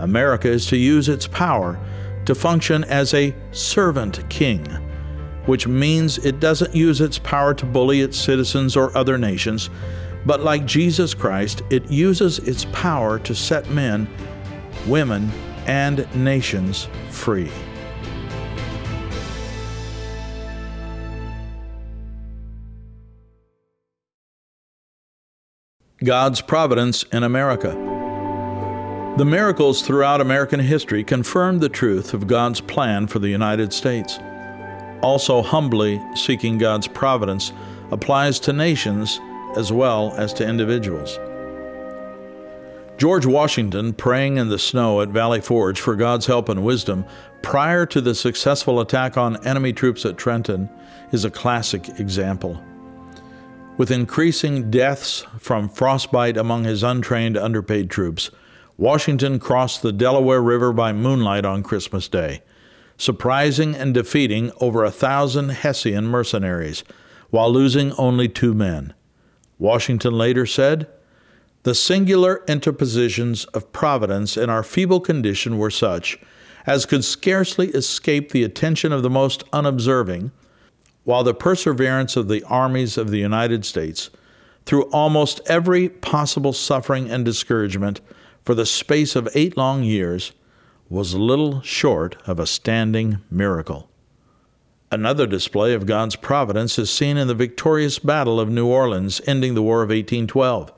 America 0.00 0.48
is 0.48 0.66
to 0.66 0.76
use 0.76 1.08
its 1.08 1.28
power 1.28 1.78
to 2.24 2.34
function 2.34 2.82
as 2.82 3.14
a 3.14 3.32
servant 3.52 4.28
king, 4.28 4.66
which 5.46 5.68
means 5.68 6.18
it 6.18 6.40
doesn't 6.40 6.74
use 6.74 7.00
its 7.00 7.20
power 7.20 7.54
to 7.54 7.64
bully 7.64 8.00
its 8.00 8.18
citizens 8.18 8.76
or 8.76 8.96
other 8.98 9.16
nations, 9.16 9.70
but 10.26 10.40
like 10.40 10.66
Jesus 10.66 11.14
Christ, 11.14 11.62
it 11.70 11.88
uses 11.88 12.40
its 12.40 12.64
power 12.72 13.20
to 13.20 13.36
set 13.36 13.70
men, 13.70 14.08
women, 14.88 15.30
and 15.66 16.06
nations 16.14 16.88
free. 17.10 17.50
God's 26.04 26.40
providence 26.40 27.04
in 27.12 27.22
America. 27.22 27.70
The 29.18 29.24
miracles 29.24 29.82
throughout 29.82 30.20
American 30.20 30.58
history 30.58 31.04
confirm 31.04 31.58
the 31.58 31.68
truth 31.68 32.12
of 32.12 32.26
God's 32.26 32.60
plan 32.60 33.06
for 33.06 33.20
the 33.20 33.28
United 33.28 33.72
States. 33.72 34.18
Also, 35.02 35.42
humbly 35.42 36.00
seeking 36.16 36.58
God's 36.58 36.88
providence 36.88 37.52
applies 37.92 38.40
to 38.40 38.52
nations 38.52 39.20
as 39.56 39.70
well 39.70 40.12
as 40.16 40.32
to 40.34 40.48
individuals. 40.48 41.18
George 42.98 43.26
Washington 43.26 43.92
praying 43.94 44.36
in 44.36 44.48
the 44.48 44.58
snow 44.58 45.00
at 45.00 45.08
Valley 45.08 45.40
Forge 45.40 45.80
for 45.80 45.96
God's 45.96 46.26
help 46.26 46.48
and 46.48 46.62
wisdom 46.62 47.04
prior 47.42 47.84
to 47.86 48.00
the 48.00 48.14
successful 48.14 48.80
attack 48.80 49.16
on 49.16 49.44
enemy 49.46 49.72
troops 49.72 50.04
at 50.04 50.16
Trenton 50.16 50.70
is 51.10 51.24
a 51.24 51.30
classic 51.30 51.88
example. 51.98 52.62
With 53.76 53.90
increasing 53.90 54.70
deaths 54.70 55.26
from 55.38 55.68
frostbite 55.68 56.36
among 56.36 56.64
his 56.64 56.82
untrained, 56.82 57.36
underpaid 57.36 57.90
troops, 57.90 58.30
Washington 58.76 59.38
crossed 59.38 59.82
the 59.82 59.92
Delaware 59.92 60.42
River 60.42 60.72
by 60.72 60.92
moonlight 60.92 61.44
on 61.44 61.62
Christmas 61.62 62.06
Day, 62.08 62.42
surprising 62.96 63.74
and 63.74 63.94
defeating 63.94 64.52
over 64.60 64.84
a 64.84 64.90
thousand 64.90 65.48
Hessian 65.48 66.06
mercenaries, 66.06 66.84
while 67.30 67.50
losing 67.50 67.92
only 67.92 68.28
two 68.28 68.54
men. 68.54 68.92
Washington 69.58 70.12
later 70.12 70.46
said, 70.46 70.86
the 71.64 71.74
singular 71.74 72.42
interpositions 72.48 73.44
of 73.46 73.72
Providence 73.72 74.36
in 74.36 74.50
our 74.50 74.62
feeble 74.62 75.00
condition 75.00 75.58
were 75.58 75.70
such 75.70 76.18
as 76.66 76.86
could 76.86 77.04
scarcely 77.04 77.68
escape 77.68 78.30
the 78.30 78.44
attention 78.44 78.92
of 78.92 79.02
the 79.02 79.10
most 79.10 79.44
unobserving, 79.52 80.30
while 81.04 81.24
the 81.24 81.34
perseverance 81.34 82.16
of 82.16 82.28
the 82.28 82.42
armies 82.44 82.96
of 82.96 83.10
the 83.10 83.18
United 83.18 83.64
States, 83.64 84.10
through 84.64 84.84
almost 84.84 85.40
every 85.46 85.88
possible 85.88 86.52
suffering 86.52 87.10
and 87.10 87.24
discouragement 87.24 88.00
for 88.44 88.54
the 88.54 88.66
space 88.66 89.16
of 89.16 89.28
eight 89.34 89.56
long 89.56 89.82
years, 89.82 90.32
was 90.88 91.14
little 91.14 91.60
short 91.62 92.16
of 92.26 92.38
a 92.38 92.46
standing 92.46 93.18
miracle. 93.30 93.88
Another 94.90 95.26
display 95.26 95.74
of 95.74 95.86
God's 95.86 96.16
providence 96.16 96.78
is 96.78 96.90
seen 96.90 97.16
in 97.16 97.26
the 97.26 97.34
victorious 97.34 97.98
Battle 97.98 98.38
of 98.38 98.50
New 98.50 98.66
Orleans, 98.66 99.20
ending 99.26 99.54
the 99.54 99.62
War 99.62 99.82
of 99.82 99.88
1812 99.88 100.72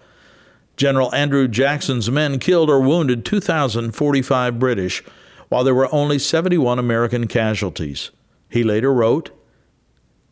General 0.77 1.15
Andrew 1.15 1.47
Jackson's 1.47 2.11
men 2.11 2.39
killed 2.39 2.69
or 2.69 2.81
wounded 2.81 3.25
2,045 3.25 4.59
British, 4.59 5.03
while 5.49 5.63
there 5.63 5.75
were 5.75 5.93
only 5.95 6.19
71 6.19 6.79
American 6.79 7.27
casualties. 7.27 8.11
He 8.49 8.65
later 8.65 8.93
wrote, 8.93 9.31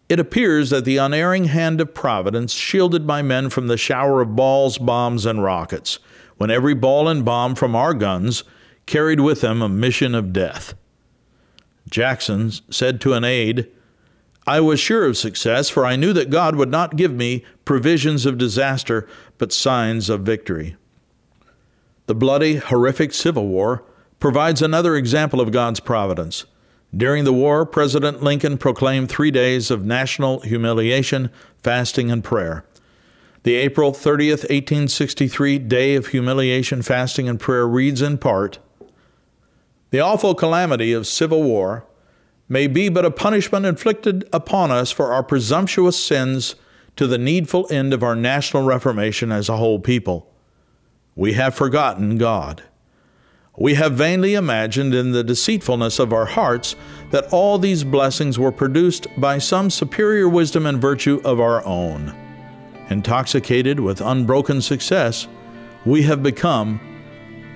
It 0.09 0.19
appears 0.19 0.71
that 0.71 0.85
the 0.85 0.97
unerring 0.97 1.45
hand 1.45 1.81
of 1.81 1.95
Providence 1.95 2.53
shielded 2.53 3.07
my 3.07 3.23
men 3.23 3.51
from 3.51 3.69
the 3.69 3.77
shower 3.77 4.21
of 4.21 4.35
balls, 4.35 4.79
bombs, 4.79 5.27
and 5.27 5.43
rockets, 5.43 5.99
when 6.39 6.51
every 6.51 6.75
ball 6.75 7.09
and 7.09 7.25
bomb 7.25 7.55
from 7.55 7.77
our 7.77 7.95
guns 7.95 8.43
carried 8.87 9.21
with 9.21 9.43
them 9.43 9.63
a 9.63 9.69
mission 9.69 10.15
of 10.15 10.33
death. 10.33 10.75
Jackson 11.89 12.51
said 12.71 13.01
to 13.01 13.13
an 13.13 13.23
aide, 13.23 13.69
I 14.47 14.61
was 14.61 14.81
sure 14.81 15.07
of 15.07 15.17
success, 15.17 15.69
for 15.69 15.87
I 15.87 15.95
knew 15.95 16.13
that 16.15 16.31
God 16.31 16.57
would 16.57 16.71
not 16.71 16.97
give 16.97 17.13
me 17.13 17.45
provisions 17.65 18.27
of 18.27 18.39
disaster, 18.39 19.07
but 19.43 19.53
signs 19.53 20.09
of 20.09 20.21
victory. 20.21 20.77
The 22.07 22.15
bloody, 22.15 22.59
horrific 22.59 23.13
Civil 23.13 23.49
War 23.49 23.83
provides 24.21 24.63
another 24.63 24.95
example 24.95 25.41
of 25.41 25.51
God's 25.51 25.81
providence. 25.81 26.45
During 26.97 27.25
the 27.25 27.33
war, 27.33 27.67
President 27.67 28.23
Lincoln 28.23 28.57
proclaimed 28.57 29.09
three 29.09 29.33
days 29.33 29.69
of 29.69 29.85
national 29.85 30.43
humiliation, 30.43 31.29
fasting, 31.61 32.09
and 32.09 32.23
prayer. 32.23 32.65
The 33.43 33.57
April 33.57 33.91
30th, 33.91 34.49
1863 34.49 35.59
Day 35.59 35.97
of 35.97 36.07
Humiliation, 36.07 36.81
Fasting, 36.81 37.29
and 37.29 37.41
Prayer 37.41 37.67
reads 37.67 38.01
in 38.01 38.19
part 38.19 38.61
The 39.91 39.99
awful 39.99 40.37
calamity 40.37 40.93
of 40.93 41.05
civil 41.05 41.43
war 41.43 41.85
may 42.49 42.69
be 42.69 42.89
but 42.89 43.05
a 43.05 43.11
punishment 43.11 43.67
inflicted 43.67 44.29
upon 44.33 44.71
us 44.71 44.93
for 44.93 45.13
our 45.13 45.25
presumptuous 45.25 46.01
sins 46.01 46.55
to 46.97 47.07
the 47.07 47.19
needful 47.19 47.67
end 47.71 47.93
of 47.93 48.03
our 48.03 48.17
national 48.17 48.65
reformation 48.65 49.33
as 49.33 49.49
a 49.49 49.57
whole 49.57 49.79
people. 49.79 50.31
We 51.15 51.35
have 51.35 51.55
forgotten 51.55 52.19
God. 52.19 52.63
We 53.59 53.75
have 53.75 53.93
vainly 53.93 54.35
imagined 54.35 54.95
in 54.95 55.13
the 55.13 55.25
deceitfulness 55.25 55.99
of 55.99 56.13
our 56.13 56.25
hearts 56.25 56.75
that 57.11 57.31
all 57.33 57.59
these 57.59 57.85
blessings 57.85 58.39
were 58.39 58.53
produced 58.53 59.07
by 59.19 59.39
some 59.39 59.69
superior 59.69 60.29
wisdom 60.29 60.65
and 60.65 60.81
virtue 60.81 61.21
of 61.25 61.39
our 61.39 61.65
own. 61.67 62.15
Intoxicated 62.89 63.79
with 63.79 64.01
unbroken 64.01 64.63
success, 64.63 65.29
we 65.85 66.03
have 66.03 66.23
become 66.23 66.81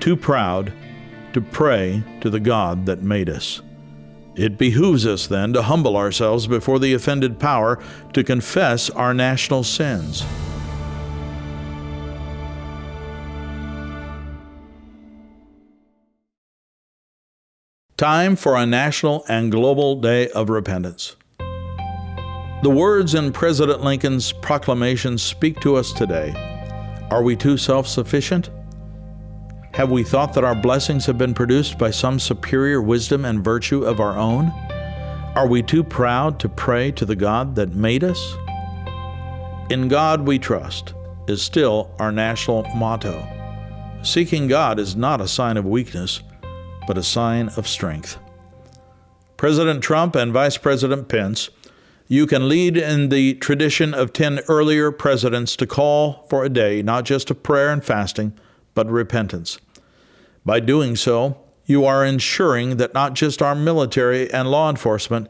too 0.00 0.16
proud 0.16 0.72
to 1.32 1.40
pray 1.40 2.02
to 2.20 2.28
the 2.28 2.40
God 2.40 2.86
that 2.86 3.02
made 3.02 3.30
us. 3.30 3.62
It 4.36 4.58
behooves 4.58 5.06
us 5.06 5.26
then 5.26 5.54
to 5.54 5.62
humble 5.62 5.96
ourselves 5.96 6.46
before 6.46 6.78
the 6.78 6.92
offended 6.92 7.40
power 7.40 7.82
to 8.12 8.22
confess 8.22 8.90
our 8.90 9.14
national 9.14 9.64
sins. 9.64 10.24
Time 17.96 18.36
for 18.36 18.56
a 18.56 18.66
national 18.66 19.24
and 19.26 19.50
global 19.50 19.98
day 19.98 20.28
of 20.28 20.50
repentance. 20.50 21.16
The 22.62 22.70
words 22.70 23.14
in 23.14 23.32
President 23.32 23.82
Lincoln's 23.82 24.32
proclamation 24.32 25.16
speak 25.16 25.60
to 25.60 25.76
us 25.76 25.94
today. 25.94 26.34
Are 27.10 27.22
we 27.22 27.36
too 27.36 27.56
self 27.56 27.86
sufficient? 27.86 28.50
Have 29.76 29.90
we 29.90 30.04
thought 30.04 30.32
that 30.32 30.42
our 30.42 30.54
blessings 30.54 31.04
have 31.04 31.18
been 31.18 31.34
produced 31.34 31.76
by 31.76 31.90
some 31.90 32.18
superior 32.18 32.80
wisdom 32.80 33.26
and 33.26 33.44
virtue 33.44 33.84
of 33.84 34.00
our 34.00 34.16
own? 34.16 34.46
Are 35.34 35.46
we 35.46 35.62
too 35.62 35.84
proud 35.84 36.40
to 36.40 36.48
pray 36.48 36.90
to 36.92 37.04
the 37.04 37.14
God 37.14 37.56
that 37.56 37.74
made 37.74 38.02
us? 38.02 38.36
In 39.68 39.88
God 39.88 40.22
we 40.22 40.38
trust 40.38 40.94
is 41.28 41.42
still 41.42 41.94
our 41.98 42.10
national 42.10 42.62
motto. 42.74 43.22
Seeking 44.02 44.48
God 44.48 44.78
is 44.78 44.96
not 44.96 45.20
a 45.20 45.28
sign 45.28 45.58
of 45.58 45.66
weakness, 45.66 46.22
but 46.86 46.96
a 46.96 47.02
sign 47.02 47.50
of 47.58 47.68
strength. 47.68 48.16
President 49.36 49.82
Trump 49.82 50.16
and 50.16 50.32
Vice 50.32 50.56
President 50.56 51.06
Pence, 51.06 51.50
you 52.08 52.26
can 52.26 52.48
lead 52.48 52.78
in 52.78 53.10
the 53.10 53.34
tradition 53.34 53.92
of 53.92 54.14
10 54.14 54.40
earlier 54.48 54.90
presidents 54.90 55.54
to 55.56 55.66
call 55.66 56.24
for 56.30 56.46
a 56.46 56.48
day 56.48 56.80
not 56.80 57.04
just 57.04 57.30
of 57.30 57.42
prayer 57.42 57.70
and 57.70 57.84
fasting, 57.84 58.32
but 58.74 58.90
repentance. 58.90 59.58
By 60.46 60.60
doing 60.60 60.94
so, 60.94 61.38
you 61.64 61.84
are 61.84 62.04
ensuring 62.04 62.76
that 62.76 62.94
not 62.94 63.14
just 63.14 63.42
our 63.42 63.56
military 63.56 64.32
and 64.32 64.48
law 64.48 64.70
enforcement, 64.70 65.28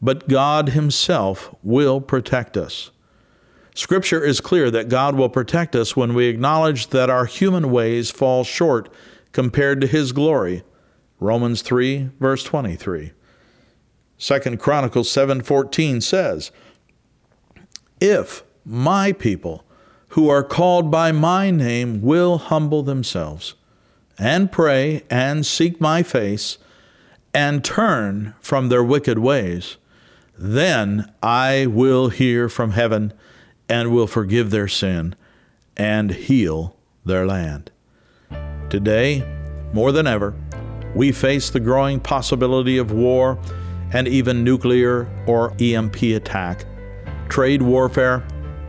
but 0.00 0.28
God 0.28 0.70
Himself 0.70 1.52
will 1.64 2.00
protect 2.00 2.56
us. 2.56 2.92
Scripture 3.74 4.22
is 4.22 4.40
clear 4.40 4.70
that 4.70 4.88
God 4.88 5.16
will 5.16 5.28
protect 5.28 5.74
us 5.74 5.96
when 5.96 6.14
we 6.14 6.26
acknowledge 6.26 6.88
that 6.88 7.10
our 7.10 7.24
human 7.24 7.72
ways 7.72 8.12
fall 8.12 8.44
short 8.44 8.88
compared 9.32 9.80
to 9.80 9.88
His 9.88 10.12
glory. 10.12 10.62
Romans 11.18 11.62
3, 11.62 12.10
verse 12.20 12.44
23. 12.44 13.12
2 14.18 14.56
Chronicles 14.58 15.10
7:14 15.10 16.00
says, 16.00 16.52
"If 18.00 18.44
my 18.64 19.10
people 19.10 19.64
who 20.10 20.28
are 20.28 20.44
called 20.44 20.88
by 20.88 21.10
my 21.10 21.50
name 21.50 22.00
will 22.00 22.38
humble 22.38 22.84
themselves 22.84 23.56
and 24.18 24.52
pray 24.52 25.02
and 25.10 25.44
seek 25.44 25.80
my 25.80 26.02
face 26.02 26.58
and 27.34 27.64
turn 27.64 28.34
from 28.40 28.68
their 28.68 28.84
wicked 28.84 29.18
ways, 29.18 29.76
then 30.38 31.12
I 31.22 31.66
will 31.66 32.08
hear 32.08 32.48
from 32.48 32.72
heaven 32.72 33.12
and 33.68 33.92
will 33.92 34.06
forgive 34.06 34.50
their 34.50 34.68
sin 34.68 35.14
and 35.76 36.10
heal 36.10 36.76
their 37.04 37.26
land. 37.26 37.70
Today, 38.68 39.24
more 39.72 39.92
than 39.92 40.06
ever, 40.06 40.34
we 40.94 41.12
face 41.12 41.50
the 41.50 41.60
growing 41.60 42.00
possibility 42.00 42.78
of 42.78 42.92
war 42.92 43.38
and 43.92 44.08
even 44.08 44.44
nuclear 44.44 45.08
or 45.26 45.54
EMP 45.60 46.02
attack, 46.02 46.64
trade 47.28 47.62
warfare, 47.62 48.26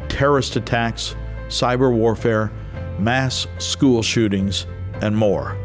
terrorist 0.09 0.55
attacks, 0.55 1.15
cyber 1.47 1.93
warfare, 1.93 2.51
mass 2.99 3.47
school 3.57 4.01
shootings, 4.01 4.65
and 5.01 5.15
more, 5.15 5.57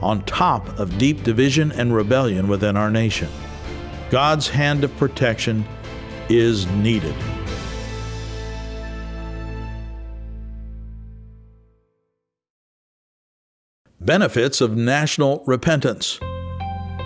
on 0.00 0.24
top 0.24 0.78
of 0.78 0.98
deep 0.98 1.22
division 1.22 1.72
and 1.72 1.94
rebellion 1.94 2.48
within 2.48 2.76
our 2.76 2.90
nation. 2.90 3.28
God's 4.10 4.48
hand 4.48 4.84
of 4.84 4.96
protection 4.96 5.64
is 6.28 6.66
needed. 6.66 7.14
Benefits 14.00 14.60
of 14.60 14.76
national 14.76 15.44
repentance. 15.46 16.18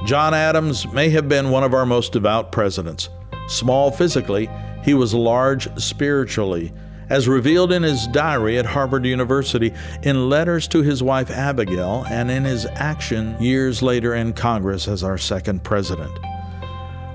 John 0.06 0.32
Adams 0.32 0.90
may 0.92 1.10
have 1.10 1.28
been 1.28 1.50
one 1.50 1.62
of 1.62 1.74
our 1.74 1.84
most 1.84 2.12
devout 2.12 2.52
presidents. 2.52 3.08
Small 3.48 3.90
physically, 3.90 4.48
he 4.82 4.94
was 4.94 5.12
large 5.12 5.68
spiritually, 5.78 6.72
as 7.08 7.28
revealed 7.28 7.72
in 7.72 7.82
his 7.82 8.06
diary 8.08 8.58
at 8.58 8.66
Harvard 8.66 9.04
University, 9.04 9.72
in 10.02 10.28
letters 10.28 10.66
to 10.68 10.82
his 10.82 11.02
wife 11.02 11.30
Abigail, 11.30 12.04
and 12.10 12.30
in 12.30 12.44
his 12.44 12.66
action 12.74 13.40
years 13.40 13.82
later 13.82 14.14
in 14.14 14.32
Congress 14.32 14.88
as 14.88 15.02
our 15.02 15.18
second 15.18 15.62
president. 15.62 16.12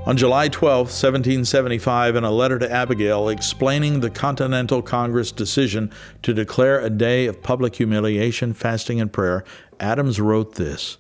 On 0.04 0.17
July 0.17 0.47
12, 0.47 0.88
1775, 0.88 2.15
in 2.15 2.23
a 2.23 2.32
letter 2.32 2.58
to 2.58 2.71
Abigail 2.71 3.30
explaining 3.30 3.99
the 3.99 4.10
Continental 4.10 4.82
Congress 4.82 5.32
decision 5.32 5.91
to 6.23 6.34
declare 6.34 6.80
a 6.80 6.89
day 6.89 7.27
of 7.27 7.43
public 7.43 7.75
humiliation, 7.75 8.56
fasting, 8.56 8.99
and 8.99 9.13
prayer, 9.13 9.43
Adams 9.80 10.19
wrote 10.19 10.56
this 10.56 10.97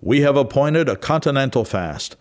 We 0.00 0.22
have 0.22 0.36
appointed 0.36 0.88
a 0.88 0.96
continental 0.96 1.64
fast. 1.64 2.16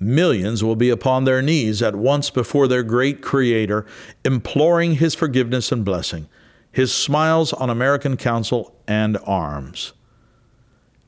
Millions 0.00 0.62
will 0.62 0.76
be 0.76 0.90
upon 0.90 1.24
their 1.24 1.42
knees 1.42 1.82
at 1.82 1.96
once 1.96 2.30
before 2.30 2.68
their 2.68 2.82
great 2.82 3.20
Creator, 3.20 3.84
imploring 4.24 4.94
His 4.94 5.14
forgiveness 5.14 5.72
and 5.72 5.84
blessing, 5.84 6.28
His 6.70 6.94
smiles 6.94 7.52
on 7.52 7.70
American 7.70 8.16
counsel 8.16 8.74
and 8.86 9.18
arms. 9.24 9.92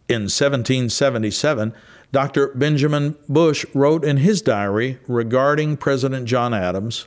In 0.08 0.22
1777, 0.22 1.72
Dr. 2.12 2.48
Benjamin 2.48 3.14
Rush 3.28 3.64
wrote 3.74 4.04
in 4.04 4.16
his 4.16 4.42
diary 4.42 4.98
regarding 5.06 5.76
President 5.76 6.26
John 6.26 6.52
Adams 6.52 7.06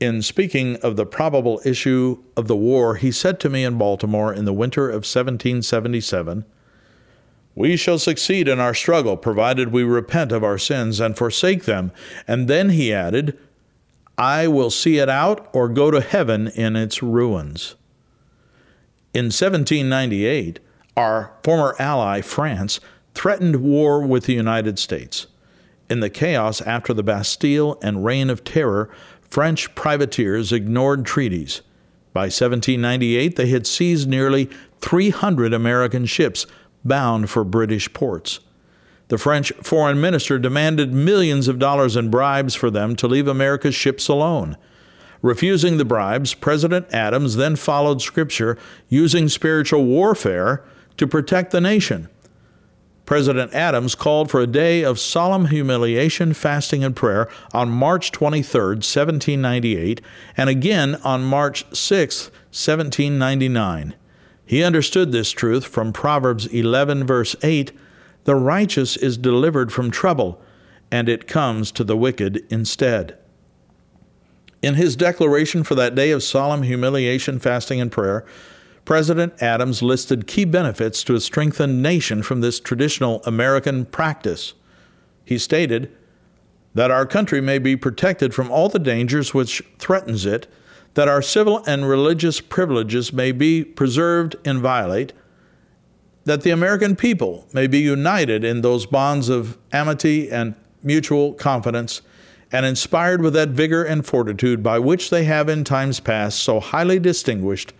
In 0.00 0.22
speaking 0.22 0.76
of 0.76 0.96
the 0.96 1.04
probable 1.04 1.60
issue 1.66 2.22
of 2.34 2.48
the 2.48 2.56
war, 2.56 2.94
he 2.94 3.12
said 3.12 3.38
to 3.40 3.50
me 3.50 3.64
in 3.64 3.76
Baltimore 3.76 4.32
in 4.32 4.46
the 4.46 4.54
winter 4.54 4.88
of 4.88 5.04
1777, 5.04 6.46
We 7.54 7.76
shall 7.76 7.98
succeed 7.98 8.48
in 8.48 8.58
our 8.60 8.74
struggle 8.74 9.16
provided 9.16 9.72
we 9.72 9.82
repent 9.82 10.32
of 10.32 10.42
our 10.42 10.58
sins 10.58 11.00
and 11.00 11.16
forsake 11.16 11.64
them. 11.64 11.92
And 12.26 12.48
then 12.48 12.70
he 12.70 12.92
added, 12.92 13.38
I 14.16 14.48
will 14.48 14.70
see 14.70 14.98
it 14.98 15.08
out 15.08 15.48
or 15.52 15.68
go 15.68 15.90
to 15.90 16.00
heaven 16.00 16.48
in 16.48 16.76
its 16.76 17.02
ruins. 17.02 17.74
In 19.14 19.26
1798, 19.26 20.60
our 20.96 21.32
former 21.42 21.74
ally, 21.78 22.20
France, 22.22 22.80
threatened 23.14 23.56
war 23.56 24.00
with 24.00 24.24
the 24.24 24.34
United 24.34 24.78
States. 24.78 25.26
In 25.90 26.00
the 26.00 26.10
chaos 26.10 26.62
after 26.62 26.94
the 26.94 27.02
Bastille 27.02 27.78
and 27.82 28.04
Reign 28.04 28.30
of 28.30 28.44
Terror, 28.44 28.88
French 29.20 29.74
privateers 29.74 30.52
ignored 30.52 31.04
treaties. 31.04 31.60
By 32.14 32.24
1798, 32.24 33.36
they 33.36 33.48
had 33.48 33.66
seized 33.66 34.08
nearly 34.08 34.48
300 34.80 35.52
American 35.52 36.06
ships 36.06 36.46
bound 36.84 37.30
for 37.30 37.44
British 37.44 37.92
ports. 37.92 38.40
The 39.08 39.18
French 39.18 39.52
foreign 39.62 40.00
minister 40.00 40.38
demanded 40.38 40.92
millions 40.92 41.48
of 41.48 41.58
dollars 41.58 41.96
in 41.96 42.10
bribes 42.10 42.54
for 42.54 42.70
them 42.70 42.96
to 42.96 43.06
leave 43.06 43.28
America's 43.28 43.74
ships 43.74 44.08
alone. 44.08 44.56
Refusing 45.20 45.76
the 45.76 45.84
bribes, 45.84 46.34
President 46.34 46.86
Adams 46.92 47.36
then 47.36 47.56
followed 47.56 48.02
Scripture, 48.02 48.58
using 48.88 49.28
spiritual 49.28 49.84
warfare 49.84 50.64
to 50.96 51.06
protect 51.06 51.52
the 51.52 51.60
nation. 51.60 52.08
President 53.04 53.52
Adams 53.52 53.94
called 53.94 54.30
for 54.30 54.40
a 54.40 54.46
day 54.46 54.82
of 54.82 54.98
solemn 54.98 55.46
humiliation, 55.46 56.32
fasting, 56.32 56.82
and 56.82 56.96
prayer 56.96 57.28
on 57.52 57.68
March 57.68 58.12
23, 58.12 58.60
1798, 58.76 60.00
and 60.36 60.48
again 60.48 60.94
on 61.04 61.22
March 61.22 61.64
6, 61.76 62.26
1799. 62.50 63.94
He 64.44 64.62
understood 64.62 65.12
this 65.12 65.30
truth 65.30 65.66
from 65.66 65.92
Proverbs 65.92 66.46
11, 66.46 67.06
verse 67.06 67.36
8 67.42 67.72
The 68.24 68.34
righteous 68.34 68.96
is 68.96 69.16
delivered 69.16 69.72
from 69.72 69.90
trouble, 69.90 70.40
and 70.90 71.08
it 71.08 71.26
comes 71.26 71.72
to 71.72 71.84
the 71.84 71.96
wicked 71.96 72.44
instead. 72.50 73.16
In 74.62 74.74
his 74.74 74.94
declaration 74.94 75.64
for 75.64 75.74
that 75.74 75.94
day 75.94 76.12
of 76.12 76.22
solemn 76.22 76.62
humiliation, 76.62 77.38
fasting, 77.38 77.80
and 77.80 77.90
prayer, 77.90 78.24
President 78.84 79.40
Adams 79.40 79.82
listed 79.82 80.26
key 80.26 80.44
benefits 80.44 81.04
to 81.04 81.14
a 81.14 81.20
strengthened 81.20 81.82
nation 81.82 82.22
from 82.22 82.40
this 82.40 82.60
traditional 82.60 83.22
American 83.24 83.84
practice. 83.86 84.54
He 85.24 85.38
stated 85.38 85.92
that 86.74 86.90
our 86.90 87.06
country 87.06 87.40
may 87.40 87.58
be 87.58 87.76
protected 87.76 88.34
from 88.34 88.50
all 88.50 88.68
the 88.68 88.78
dangers 88.78 89.34
which 89.34 89.62
threatens 89.78 90.26
it, 90.26 90.46
that 90.94 91.08
our 91.08 91.22
civil 91.22 91.62
and 91.66 91.88
religious 91.88 92.40
privileges 92.40 93.12
may 93.12 93.32
be 93.32 93.64
preserved 93.64 94.36
inviolate, 94.44 95.12
that 96.24 96.42
the 96.42 96.50
American 96.50 96.94
people 96.94 97.46
may 97.52 97.66
be 97.66 97.78
united 97.78 98.44
in 98.44 98.60
those 98.60 98.86
bonds 98.86 99.28
of 99.28 99.58
amity 99.72 100.30
and 100.30 100.54
mutual 100.82 101.32
confidence, 101.32 102.02
and 102.50 102.66
inspired 102.66 103.22
with 103.22 103.32
that 103.32 103.48
vigor 103.48 103.82
and 103.82 104.04
fortitude 104.04 104.62
by 104.62 104.78
which 104.78 105.08
they 105.08 105.24
have 105.24 105.48
in 105.48 105.64
times 105.64 106.00
past 106.00 106.38
so 106.38 106.60
highly 106.60 106.98
distinguished 106.98 107.72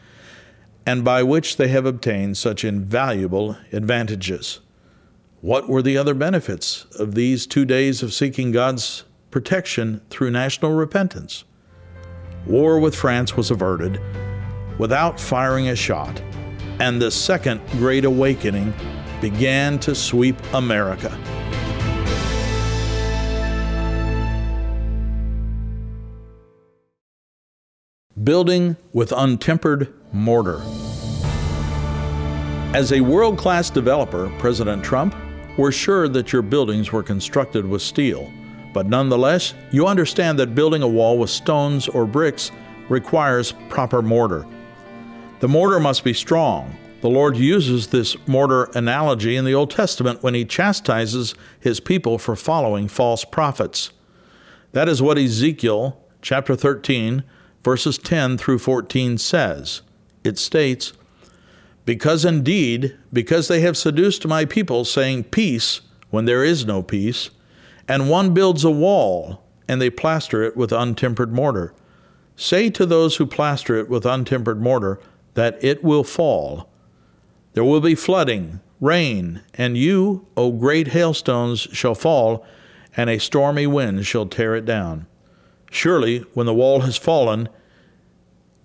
and 0.86 1.04
by 1.04 1.22
which 1.22 1.56
they 1.56 1.68
have 1.68 1.86
obtained 1.86 2.36
such 2.36 2.64
invaluable 2.64 3.56
advantages. 3.72 4.60
What 5.40 5.68
were 5.68 5.82
the 5.82 5.96
other 5.96 6.14
benefits 6.14 6.86
of 6.98 7.14
these 7.14 7.46
two 7.46 7.64
days 7.64 8.02
of 8.02 8.14
seeking 8.14 8.50
God's 8.50 9.04
protection 9.30 10.00
through 10.08 10.30
national 10.30 10.72
repentance? 10.72 11.44
war 12.46 12.80
with 12.80 12.94
France 12.94 13.36
was 13.36 13.50
averted 13.50 14.00
without 14.78 15.20
firing 15.20 15.68
a 15.68 15.76
shot, 15.76 16.20
and 16.80 17.00
the 17.00 17.10
Second 17.10 17.60
Great 17.72 18.04
Awakening 18.04 18.72
began 19.20 19.78
to 19.78 19.94
sweep 19.94 20.36
America. 20.52 21.16
Building 28.22 28.76
with 28.92 29.12
Untempered 29.12 29.92
Mortar. 30.12 30.60
As 32.74 32.92
a 32.92 33.00
world 33.00 33.36
class 33.36 33.68
developer, 33.68 34.30
President 34.38 34.82
Trump, 34.84 35.14
we're 35.58 35.72
sure 35.72 36.08
that 36.08 36.32
your 36.32 36.42
buildings 36.42 36.90
were 36.92 37.02
constructed 37.02 37.66
with 37.66 37.82
steel. 37.82 38.32
But 38.72 38.86
nonetheless, 38.86 39.54
you 39.70 39.86
understand 39.86 40.38
that 40.38 40.54
building 40.54 40.82
a 40.82 40.88
wall 40.88 41.18
with 41.18 41.30
stones 41.30 41.88
or 41.88 42.06
bricks 42.06 42.50
requires 42.88 43.52
proper 43.68 44.02
mortar. 44.02 44.46
The 45.40 45.48
mortar 45.48 45.80
must 45.80 46.04
be 46.04 46.14
strong. 46.14 46.76
The 47.00 47.10
Lord 47.10 47.36
uses 47.36 47.88
this 47.88 48.16
mortar 48.28 48.70
analogy 48.74 49.34
in 49.34 49.44
the 49.44 49.54
Old 49.54 49.70
Testament 49.70 50.22
when 50.22 50.34
he 50.34 50.44
chastises 50.44 51.34
his 51.58 51.80
people 51.80 52.16
for 52.16 52.36
following 52.36 52.86
false 52.86 53.24
prophets. 53.24 53.90
That 54.70 54.88
is 54.88 55.02
what 55.02 55.18
Ezekiel 55.18 55.98
chapter 56.22 56.54
13, 56.54 57.24
verses 57.64 57.98
10 57.98 58.38
through 58.38 58.60
14 58.60 59.18
says. 59.18 59.82
It 60.22 60.38
states, 60.38 60.92
Because 61.84 62.24
indeed, 62.24 62.96
because 63.12 63.48
they 63.48 63.60
have 63.60 63.76
seduced 63.76 64.26
my 64.26 64.44
people, 64.44 64.84
saying 64.84 65.24
peace 65.24 65.80
when 66.10 66.24
there 66.24 66.44
is 66.44 66.64
no 66.64 66.82
peace, 66.82 67.30
and 67.88 68.08
one 68.08 68.34
builds 68.34 68.64
a 68.64 68.70
wall, 68.70 69.42
and 69.68 69.80
they 69.80 69.90
plaster 69.90 70.42
it 70.42 70.56
with 70.56 70.72
untempered 70.72 71.32
mortar. 71.32 71.74
Say 72.36 72.70
to 72.70 72.86
those 72.86 73.16
who 73.16 73.26
plaster 73.26 73.76
it 73.76 73.88
with 73.88 74.04
untempered 74.04 74.60
mortar 74.60 75.00
that 75.34 75.62
it 75.62 75.82
will 75.82 76.04
fall. 76.04 76.68
There 77.54 77.64
will 77.64 77.80
be 77.80 77.94
flooding, 77.94 78.60
rain, 78.80 79.42
and 79.54 79.76
you, 79.76 80.26
O 80.36 80.50
great 80.50 80.88
hailstones, 80.88 81.60
shall 81.60 81.94
fall, 81.94 82.44
and 82.96 83.08
a 83.08 83.18
stormy 83.18 83.66
wind 83.66 84.06
shall 84.06 84.26
tear 84.26 84.54
it 84.54 84.64
down. 84.64 85.06
Surely, 85.70 86.20
when 86.34 86.46
the 86.46 86.54
wall 86.54 86.80
has 86.80 86.96
fallen, 86.96 87.48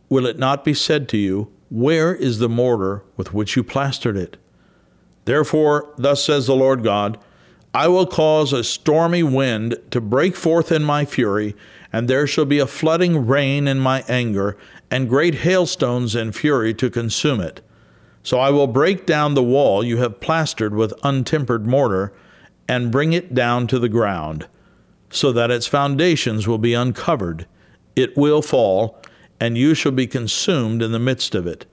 will 0.10 0.26
it 0.26 0.38
not 0.38 0.66
be 0.66 0.74
said 0.74 1.08
to 1.10 1.18
you, 1.18 1.52
Where 1.70 2.14
is 2.14 2.40
the 2.40 2.50
mortar 2.50 3.04
with 3.16 3.34
which 3.34 3.56
you 3.56 3.64
plastered 3.64 4.18
it? 4.18 4.38
Therefore, 5.26 5.94
thus 5.98 6.24
says 6.24 6.48
the 6.48 6.56
Lord 6.56 6.84
God, 6.84 7.18
I 7.78 7.88
will 7.88 8.08
cause 8.08 8.54
a 8.54 8.64
stormy 8.64 9.22
wind 9.22 9.78
to 9.92 10.02
break 10.02 10.36
forth 10.36 10.72
in 10.72 10.84
my 10.84 11.06
fury, 11.06 11.56
and 11.94 12.08
there 12.08 12.26
shall 12.26 12.46
be 12.46 12.58
a 12.58 12.66
flooding 12.66 13.28
rain 13.28 13.68
in 13.68 13.78
my 13.78 14.04
anger, 14.08 14.58
and 14.90 15.08
great 15.08 15.36
hailstones 15.36 16.16
in 16.16 16.32
fury 16.32 16.74
to 16.74 16.90
consume 16.90 17.40
it. 17.40 17.62
So 18.24 18.40
I 18.40 18.50
will 18.50 18.66
break 18.66 19.06
down 19.06 19.36
the 19.36 19.44
wall 19.44 19.84
you 19.84 19.98
have 19.98 20.20
plastered 20.20 20.74
with 20.74 20.92
untempered 21.04 21.68
mortar, 21.68 22.14
and 22.68 22.92
bring 22.92 23.14
it 23.14 23.36
down 23.36 23.68
to 23.68 23.78
the 23.78 23.90
ground 23.90 24.48
so 25.12 25.32
that 25.34 25.52
its 25.52 25.68
foundations 25.68 26.48
will 26.48 26.58
be 26.58 26.74
uncovered. 26.74 27.46
It 27.96 28.18
will 28.18 28.42
fall, 28.42 29.00
and 29.40 29.56
you 29.56 29.76
shall 29.76 29.92
be 29.92 30.08
consumed 30.08 30.82
in 30.82 30.94
the 30.94 30.98
midst 30.98 31.36
of 31.36 31.46
it. 31.46 31.68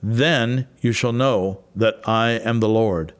Then 0.00 0.68
you 0.80 0.92
shall 0.92 1.12
know 1.12 1.64
that 1.74 2.00
I 2.04 2.38
am 2.44 2.60
the 2.60 2.68
Lord. 2.68 3.14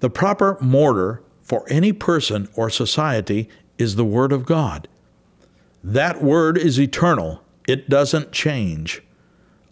The 0.00 0.10
proper 0.10 0.56
mortar 0.60 1.22
for 1.42 1.64
any 1.68 1.92
person 1.92 2.48
or 2.54 2.70
society 2.70 3.48
is 3.78 3.96
the 3.96 4.04
Word 4.04 4.32
of 4.32 4.46
God. 4.46 4.88
That 5.84 6.22
Word 6.22 6.58
is 6.58 6.80
eternal, 6.80 7.42
it 7.68 7.88
doesn't 7.88 8.32
change. 8.32 9.02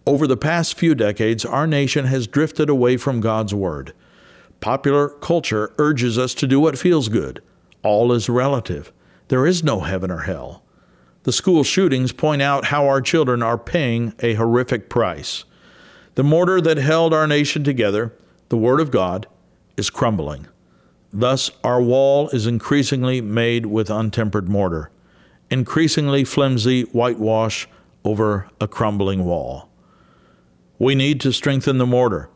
Over 0.07 0.27
the 0.27 0.37
past 0.37 0.79
few 0.79 0.95
decades, 0.95 1.45
our 1.45 1.67
nation 1.67 2.07
has 2.07 2.27
drifted 2.27 2.71
away 2.71 2.97
from 2.97 3.21
God's 3.21 3.55
Word. 3.55 3.93
Popular 4.61 5.09
culture 5.09 5.73
urges 5.79 6.19
us 6.19 6.35
to 6.35 6.47
do 6.47 6.61
what 6.61 6.79
feels 6.79 7.09
good 7.09 7.43
all 7.83 8.13
is 8.13 8.29
relative. 8.29 8.93
There 9.29 9.47
is 9.47 9.63
no 9.63 9.81
heaven 9.81 10.11
or 10.11 10.23
hell. 10.23 10.63
The 11.23 11.33
school 11.33 11.63
shootings 11.63 12.13
point 12.13 12.43
out 12.43 12.67
how 12.67 12.87
our 12.87 13.01
children 13.01 13.43
are 13.43 13.59
paying 13.59 14.15
a 14.21 14.35
horrific 14.35 14.89
price. 14.89 15.45
The 16.17 16.25
mortar 16.25 16.61
that 16.61 16.77
held 16.77 17.15
our 17.15 17.27
nation 17.27 17.63
together, 17.65 18.15
the 18.49 18.57
Word 18.57 18.81
of 18.81 18.91
God, 18.91 19.27
is 19.79 19.91
crumbling. 19.91 20.47
Thus, 21.13 21.51
our 21.65 21.81
wall 21.81 22.29
is 22.31 22.47
increasingly 22.47 23.21
made 23.21 23.67
with 23.67 23.89
untempered 23.89 24.49
mortar, 24.49 24.91
increasingly 25.51 26.25
flimsy 26.25 26.83
whitewash 26.83 27.67
over 28.05 28.49
a 28.61 28.69
crumbling 28.69 29.25
wall. 29.25 29.71
We 30.79 30.95
need 30.95 31.21
to 31.23 31.33
strengthen 31.33 31.79
the 31.79 31.87
mortar. 31.87 32.29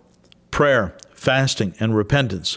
Prayer, 0.51 0.97
fasting, 1.13 1.75
and 1.79 1.95
repentance 1.95 2.57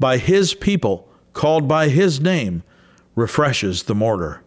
by 0.00 0.18
His 0.18 0.54
people 0.54 1.08
called 1.32 1.66
by 1.68 1.88
His 1.88 2.20
name, 2.20 2.62
refreshes 3.14 3.84
the 3.84 3.94
mortar. 3.94 4.42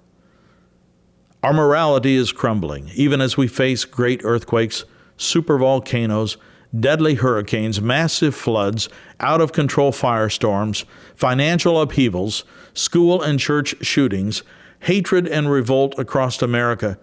Our 1.44 1.54
morality 1.54 2.16
is 2.16 2.32
crumbling, 2.32 2.90
even 2.96 3.22
as 3.22 3.38
we 3.38 3.48
face 3.48 3.86
great 3.86 4.22
earthquakes, 4.24 4.86
supervolcanoes, 5.18 6.38
deadly 6.80 7.16
hurricanes, 7.16 7.82
massive 7.82 8.36
floods, 8.36 8.90
out 9.20 9.42
of 9.42 9.54
control 9.54 9.92
firestorms, 9.92 10.86
financial 11.16 11.80
upheavals, 11.80 12.44
school 12.74 13.22
and 13.22 13.40
church 13.40 13.76
shootings, 13.82 14.44
hatred 14.82 15.28
and 15.28 15.50
revolt 15.50 15.98
across 15.98 16.42
America. 16.42 16.98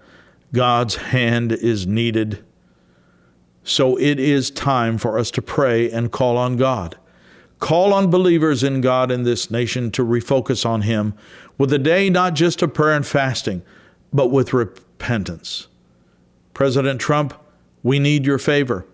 God's 0.52 0.96
hand 0.96 1.52
is 1.52 1.86
needed. 1.86 2.44
So 3.64 3.96
it 3.96 4.18
is 4.18 4.50
time 4.50 4.98
for 4.98 5.18
us 5.18 5.30
to 5.32 5.42
pray 5.42 5.90
and 5.90 6.10
call 6.10 6.36
on 6.36 6.56
God. 6.56 6.96
Call 7.58 7.94
on 7.94 8.10
believers 8.10 8.64
in 8.64 8.80
God 8.80 9.10
in 9.10 9.22
this 9.22 9.50
nation 9.50 9.92
to 9.92 10.04
refocus 10.04 10.66
on 10.66 10.82
Him 10.82 11.14
with 11.58 11.72
a 11.72 11.78
day 11.78 12.10
not 12.10 12.34
just 12.34 12.60
of 12.60 12.74
prayer 12.74 12.96
and 12.96 13.06
fasting, 13.06 13.62
but 14.12 14.32
with 14.32 14.52
repentance. 14.52 15.68
President 16.54 17.00
Trump, 17.00 17.34
we 17.82 17.98
need 17.98 18.26
your 18.26 18.38
favor. 18.38 18.84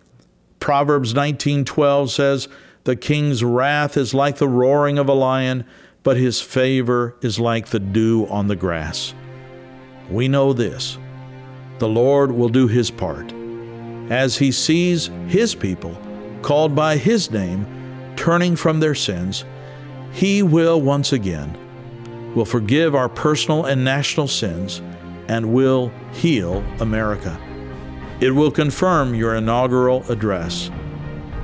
Proverbs 0.60 1.14
19:12 1.14 2.10
says, 2.10 2.48
"The 2.84 2.96
king's 2.96 3.44
wrath 3.44 3.96
is 3.96 4.14
like 4.14 4.36
the 4.36 4.48
roaring 4.48 4.98
of 4.98 5.08
a 5.08 5.14
lion, 5.14 5.64
but 6.02 6.16
his 6.16 6.40
favor 6.40 7.14
is 7.22 7.38
like 7.38 7.68
the 7.68 7.80
dew 7.80 8.26
on 8.30 8.48
the 8.48 8.56
grass." 8.56 9.14
We 10.10 10.28
know 10.28 10.52
this. 10.52 10.98
The 11.78 11.88
Lord 11.88 12.32
will 12.32 12.48
do 12.48 12.66
his 12.66 12.90
part. 12.90 13.32
As 14.10 14.38
he 14.38 14.50
sees 14.50 15.10
his 15.26 15.54
people 15.54 15.96
called 16.42 16.74
by 16.74 16.96
his 16.96 17.30
name, 17.30 17.66
turning 18.16 18.56
from 18.56 18.80
their 18.80 18.94
sins, 18.94 19.44
He 20.12 20.42
will 20.42 20.80
once 20.80 21.12
again 21.12 21.56
will 22.34 22.44
forgive 22.44 22.94
our 22.94 23.08
personal 23.08 23.64
and 23.64 23.84
national 23.84 24.28
sins 24.28 24.80
and 25.28 25.52
will 25.52 25.92
heal 26.12 26.64
America. 26.80 27.38
It 28.20 28.32
will 28.32 28.50
confirm 28.50 29.14
your 29.14 29.36
inaugural 29.36 30.02
address. 30.10 30.72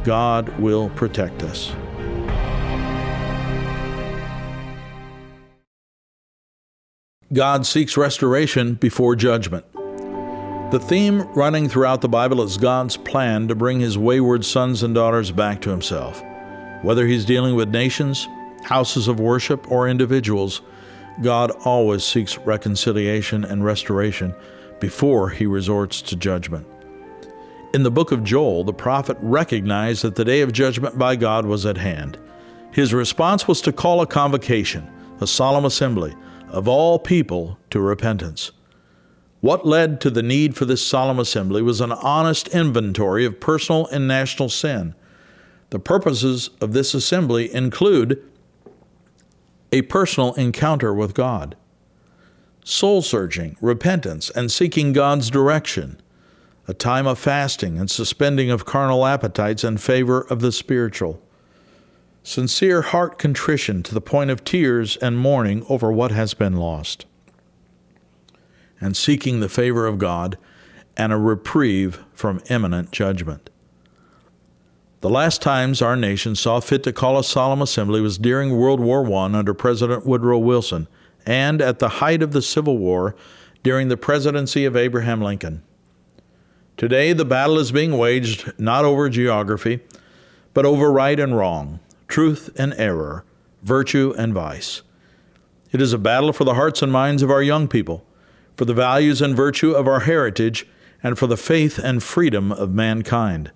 God 0.02 0.48
will 0.58 0.90
protect 0.90 1.44
us. 1.44 1.72
God 7.32 7.64
seeks 7.64 7.96
restoration 7.96 8.74
before 8.74 9.14
judgment. 9.14 9.64
The 10.72 10.82
theme 10.84 11.22
running 11.34 11.68
throughout 11.68 12.00
the 12.00 12.08
Bible 12.08 12.42
is 12.42 12.56
God's 12.56 12.96
plan 12.96 13.46
to 13.46 13.54
bring 13.54 13.78
his 13.78 13.96
wayward 13.96 14.44
sons 14.44 14.82
and 14.82 14.96
daughters 14.96 15.30
back 15.30 15.60
to 15.62 15.70
himself. 15.70 16.20
Whether 16.82 17.06
he's 17.06 17.24
dealing 17.24 17.54
with 17.54 17.68
nations, 17.68 18.26
houses 18.64 19.06
of 19.06 19.20
worship, 19.20 19.70
or 19.70 19.88
individuals, 19.88 20.60
God 21.22 21.52
always 21.64 22.02
seeks 22.02 22.36
reconciliation 22.38 23.44
and 23.44 23.64
restoration 23.64 24.34
before 24.80 25.30
he 25.30 25.46
resorts 25.46 26.02
to 26.02 26.16
judgment. 26.16 26.66
In 27.72 27.82
the 27.82 27.90
book 27.90 28.12
of 28.12 28.24
Joel, 28.24 28.64
the 28.64 28.72
prophet 28.72 29.16
recognized 29.20 30.02
that 30.02 30.14
the 30.14 30.24
day 30.24 30.40
of 30.40 30.52
judgment 30.52 30.98
by 30.98 31.16
God 31.16 31.46
was 31.46 31.66
at 31.66 31.76
hand. 31.76 32.18
His 32.72 32.94
response 32.94 33.48
was 33.48 33.60
to 33.62 33.72
call 33.72 34.00
a 34.00 34.06
convocation, 34.06 34.88
a 35.20 35.26
solemn 35.26 35.64
assembly, 35.64 36.14
of 36.48 36.68
all 36.68 36.98
people 36.98 37.58
to 37.70 37.80
repentance. 37.80 38.52
What 39.40 39.66
led 39.66 40.00
to 40.02 40.10
the 40.10 40.22
need 40.22 40.56
for 40.56 40.64
this 40.64 40.86
solemn 40.86 41.18
assembly 41.18 41.62
was 41.62 41.80
an 41.80 41.92
honest 41.92 42.48
inventory 42.48 43.24
of 43.24 43.40
personal 43.40 43.86
and 43.88 44.08
national 44.08 44.48
sin 44.48 44.94
the 45.74 45.80
purposes 45.80 46.50
of 46.60 46.72
this 46.72 46.94
assembly 46.94 47.52
include 47.52 48.22
a 49.72 49.82
personal 49.82 50.32
encounter 50.34 50.94
with 50.94 51.14
God, 51.14 51.56
soul 52.64 53.02
searching, 53.02 53.56
repentance, 53.60 54.30
and 54.30 54.50
seeking 54.50 54.92
God's 54.92 55.30
direction, 55.30 56.00
a 56.66 56.74
time 56.74 57.06
of 57.06 57.18
fasting 57.18 57.78
and 57.78 57.90
suspending 57.90 58.50
of 58.50 58.64
carnal 58.64 59.06
appetites 59.06 59.62
in 59.62 59.76
favor 59.76 60.22
of 60.22 60.40
the 60.40 60.50
spiritual, 60.50 61.22
sincere 62.22 62.80
heart 62.80 63.18
contrition 63.18 63.82
to 63.82 63.92
the 63.92 64.00
point 64.00 64.30
of 64.30 64.44
tears 64.44 64.96
and 64.96 65.18
mourning 65.18 65.64
over 65.68 65.92
what 65.92 66.10
has 66.10 66.32
been 66.32 66.56
lost, 66.56 67.04
and 68.80 68.96
seeking 68.96 69.40
the 69.40 69.48
favor 69.48 69.86
of 69.86 69.98
God 69.98 70.38
and 70.96 71.12
a 71.12 71.18
reprieve 71.18 72.02
from 72.14 72.40
imminent 72.48 72.90
judgment. 72.92 73.50
The 75.02 75.10
last 75.10 75.42
times 75.42 75.82
our 75.82 75.96
nation 75.96 76.34
saw 76.34 76.60
fit 76.60 76.82
to 76.84 76.92
call 76.92 77.18
a 77.18 77.24
solemn 77.24 77.60
assembly 77.60 78.00
was 78.00 78.16
during 78.16 78.56
World 78.56 78.80
War 78.80 79.06
I 79.12 79.24
under 79.24 79.52
President 79.52 80.06
Woodrow 80.06 80.38
Wilson, 80.38 80.88
and 81.26 81.60
at 81.60 81.78
the 81.78 81.88
height 81.88 82.22
of 82.22 82.32
the 82.32 82.42
Civil 82.42 82.78
War 82.78 83.14
during 83.62 83.88
the 83.88 83.96
presidency 83.96 84.64
of 84.64 84.76
Abraham 84.76 85.20
Lincoln. 85.20 85.62
Today, 86.76 87.12
the 87.12 87.24
battle 87.24 87.58
is 87.58 87.72
being 87.72 87.96
waged 87.96 88.52
not 88.58 88.84
over 88.84 89.08
geography, 89.08 89.80
but 90.52 90.66
over 90.66 90.90
right 90.90 91.18
and 91.18 91.36
wrong, 91.36 91.80
truth 92.08 92.50
and 92.56 92.74
error, 92.76 93.24
virtue 93.62 94.12
and 94.18 94.34
vice. 94.34 94.82
It 95.72 95.80
is 95.80 95.92
a 95.92 95.98
battle 95.98 96.32
for 96.32 96.44
the 96.44 96.54
hearts 96.54 96.82
and 96.82 96.92
minds 96.92 97.22
of 97.22 97.30
our 97.30 97.42
young 97.42 97.68
people, 97.68 98.04
for 98.56 98.64
the 98.64 98.74
values 98.74 99.22
and 99.22 99.36
virtue 99.36 99.72
of 99.72 99.88
our 99.88 100.00
heritage, 100.00 100.66
and 101.02 101.18
for 101.18 101.26
the 101.26 101.36
faith 101.36 101.78
and 101.78 102.02
freedom 102.02 102.52
of 102.52 102.72
mankind. 102.72 103.50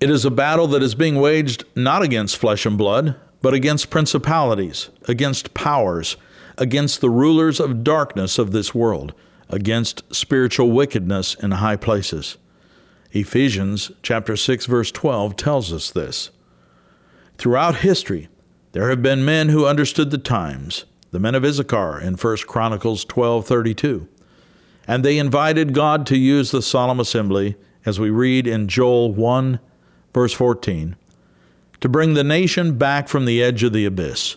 It 0.00 0.10
is 0.10 0.24
a 0.24 0.30
battle 0.30 0.66
that 0.68 0.82
is 0.82 0.94
being 0.94 1.16
waged 1.16 1.64
not 1.74 2.02
against 2.02 2.36
flesh 2.36 2.64
and 2.64 2.78
blood, 2.78 3.16
but 3.42 3.54
against 3.54 3.90
principalities, 3.90 4.90
against 5.06 5.54
powers, 5.54 6.16
against 6.58 7.00
the 7.00 7.10
rulers 7.10 7.60
of 7.60 7.82
darkness 7.82 8.38
of 8.38 8.52
this 8.52 8.74
world, 8.74 9.14
against 9.48 10.02
spiritual 10.14 10.70
wickedness 10.70 11.34
in 11.34 11.52
high 11.52 11.76
places. 11.76 12.36
Ephesians 13.12 13.90
chapter 14.02 14.36
6 14.36 14.66
verse 14.66 14.90
12 14.92 15.36
tells 15.36 15.72
us 15.72 15.90
this. 15.90 16.30
Throughout 17.38 17.76
history, 17.76 18.28
there 18.72 18.90
have 18.90 19.02
been 19.02 19.24
men 19.24 19.48
who 19.48 19.64
understood 19.64 20.10
the 20.10 20.18
times, 20.18 20.84
the 21.10 21.18
men 21.18 21.34
of 21.34 21.44
Issachar 21.44 21.98
in 22.00 22.16
1 22.16 22.36
Chronicles 22.46 23.04
12:32. 23.06 24.06
And 24.86 25.04
they 25.04 25.18
invited 25.18 25.72
God 25.72 26.06
to 26.06 26.18
use 26.18 26.50
the 26.50 26.62
solemn 26.62 27.00
assembly 27.00 27.56
as 27.86 27.98
we 27.98 28.10
read 28.10 28.46
in 28.46 28.68
Joel 28.68 29.12
1 29.14 29.60
verse 30.12 30.32
14 30.32 30.96
to 31.80 31.88
bring 31.88 32.14
the 32.14 32.24
nation 32.24 32.76
back 32.76 33.08
from 33.08 33.24
the 33.24 33.42
edge 33.42 33.62
of 33.62 33.72
the 33.72 33.84
abyss. 33.84 34.36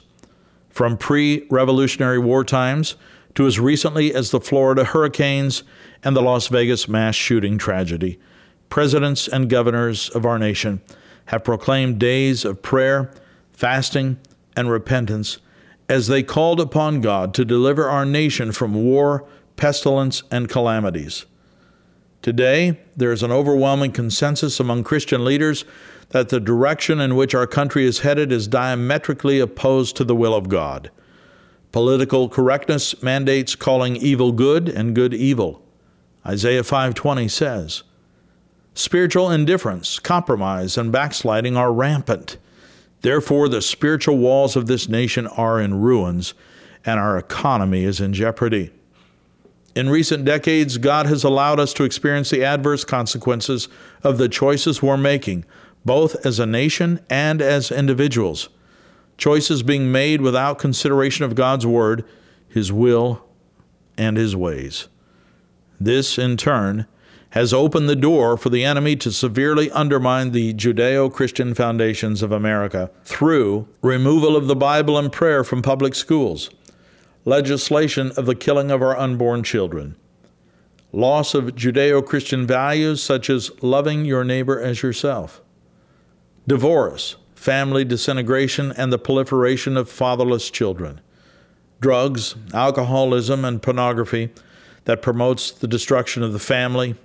From 0.71 0.97
pre-revolutionary 0.97 2.19
war 2.19 2.43
times 2.43 2.95
to 3.35 3.45
as 3.45 3.59
recently 3.59 4.13
as 4.13 4.31
the 4.31 4.39
Florida 4.39 4.83
hurricanes 4.83 5.63
and 6.03 6.15
the 6.15 6.21
Las 6.21 6.47
Vegas 6.47 6.87
mass 6.87 7.15
shooting 7.15 7.57
tragedy, 7.57 8.19
presidents 8.69 9.27
and 9.27 9.49
governors 9.49 10.09
of 10.09 10.25
our 10.25 10.39
nation 10.39 10.81
have 11.25 11.43
proclaimed 11.43 11.99
days 11.99 12.43
of 12.45 12.61
prayer, 12.61 13.11
fasting, 13.53 14.17
and 14.55 14.69
repentance 14.69 15.37
as 15.87 16.07
they 16.07 16.23
called 16.23 16.59
upon 16.59 17.01
God 17.01 17.33
to 17.33 17.45
deliver 17.45 17.89
our 17.89 18.05
nation 18.05 18.51
from 18.51 18.73
war, 18.73 19.27
pestilence, 19.57 20.23
and 20.31 20.47
calamities. 20.47 21.25
Today, 22.21 22.77
there 22.95 23.11
is 23.11 23.23
an 23.23 23.31
overwhelming 23.31 23.91
consensus 23.91 24.59
among 24.59 24.83
Christian 24.83 25.25
leaders 25.25 25.65
that 26.09 26.29
the 26.29 26.39
direction 26.39 26.99
in 26.99 27.15
which 27.15 27.33
our 27.33 27.47
country 27.47 27.85
is 27.85 27.99
headed 27.99 28.31
is 28.31 28.47
diametrically 28.47 29.39
opposed 29.39 29.95
to 29.95 30.03
the 30.03 30.15
will 30.15 30.35
of 30.35 30.47
God. 30.47 30.91
Political 31.71 32.29
correctness 32.29 33.01
mandates 33.01 33.55
calling 33.55 33.95
evil 33.95 34.31
good 34.31 34.69
and 34.69 34.93
good 34.93 35.13
evil. 35.13 35.63
Isaiah 36.25 36.63
5:20 36.63 37.27
says, 37.29 37.83
Spiritual 38.73 39.31
indifference, 39.31 39.97
compromise, 39.97 40.77
and 40.77 40.91
backsliding 40.91 41.57
are 41.57 41.73
rampant. 41.73 42.37
Therefore, 43.01 43.49
the 43.49 43.61
spiritual 43.61 44.17
walls 44.17 44.55
of 44.55 44.67
this 44.67 44.87
nation 44.87 45.25
are 45.27 45.59
in 45.59 45.81
ruins, 45.81 46.35
and 46.85 46.99
our 46.99 47.17
economy 47.17 47.83
is 47.83 47.99
in 47.99 48.13
jeopardy. 48.13 48.71
In 49.73 49.89
recent 49.89 50.25
decades, 50.25 50.77
God 50.77 51.05
has 51.05 51.23
allowed 51.23 51.59
us 51.59 51.73
to 51.73 51.83
experience 51.83 52.29
the 52.29 52.43
adverse 52.43 52.83
consequences 52.83 53.69
of 54.03 54.17
the 54.17 54.27
choices 54.27 54.81
we're 54.81 54.97
making, 54.97 55.45
both 55.85 56.25
as 56.25 56.39
a 56.39 56.45
nation 56.45 56.99
and 57.09 57.41
as 57.41 57.71
individuals. 57.71 58.49
Choices 59.17 59.63
being 59.63 59.91
made 59.91 60.21
without 60.21 60.59
consideration 60.59 61.23
of 61.23 61.35
God's 61.35 61.65
Word, 61.65 62.03
His 62.49 62.71
will, 62.71 63.23
and 63.97 64.17
His 64.17 64.35
ways. 64.35 64.87
This, 65.79 66.17
in 66.17 66.37
turn, 66.37 66.85
has 67.31 67.53
opened 67.53 67.87
the 67.87 67.95
door 67.95 68.35
for 68.35 68.49
the 68.49 68.65
enemy 68.65 68.95
to 68.97 69.11
severely 69.11 69.71
undermine 69.71 70.31
the 70.31 70.53
Judeo 70.53 71.11
Christian 71.11 71.53
foundations 71.53 72.21
of 72.21 72.31
America 72.31 72.91
through 73.05 73.69
removal 73.81 74.35
of 74.35 74.47
the 74.47 74.55
Bible 74.55 74.97
and 74.97 75.11
prayer 75.11 75.43
from 75.43 75.61
public 75.61 75.95
schools, 75.95 76.49
legislation 77.25 78.11
of 78.17 78.25
the 78.25 78.35
killing 78.35 78.71
of 78.71 78.81
our 78.81 78.97
unborn 78.97 79.43
children, 79.43 79.95
loss 80.91 81.33
of 81.33 81.55
Judeo 81.55 82.05
Christian 82.05 82.47
values 82.47 83.01
such 83.01 83.29
as 83.29 83.51
loving 83.61 84.05
your 84.05 84.23
neighbor 84.23 84.59
as 84.59 84.81
yourself, 84.81 85.41
divorce, 86.47 87.15
family 87.35 87.85
disintegration, 87.85 88.71
and 88.73 88.91
the 88.91 88.99
proliferation 88.99 89.77
of 89.77 89.89
fatherless 89.89 90.49
children, 90.49 91.01
drugs, 91.79 92.35
alcoholism, 92.53 93.45
and 93.45 93.61
pornography 93.61 94.29
that 94.85 95.01
promotes 95.01 95.51
the 95.51 95.67
destruction 95.67 96.23
of 96.23 96.33
the 96.33 96.39
family. 96.39 96.95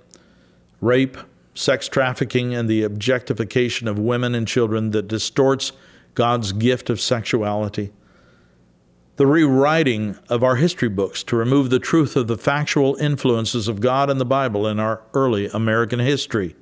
Rape, 0.81 1.17
sex 1.53 1.87
trafficking, 1.87 2.53
and 2.53 2.69
the 2.69 2.83
objectification 2.83 3.87
of 3.87 3.97
women 3.97 4.35
and 4.35 4.47
children 4.47 4.91
that 4.91 5.07
distorts 5.07 5.71
God's 6.13 6.51
gift 6.51 6.89
of 6.89 7.01
sexuality. 7.01 7.91
The 9.17 9.27
rewriting 9.27 10.17
of 10.29 10.43
our 10.43 10.55
history 10.57 10.89
books 10.89 11.23
to 11.23 11.35
remove 11.35 11.69
the 11.69 11.79
truth 11.79 12.15
of 12.15 12.27
the 12.27 12.37
factual 12.37 12.95
influences 12.95 13.67
of 13.67 13.79
God 13.79 14.09
and 14.11 14.19
the 14.19 14.25
Bible 14.25 14.67
in 14.67 14.79
our 14.79 15.01
early 15.13 15.47
American 15.47 15.99
history. 15.99 16.55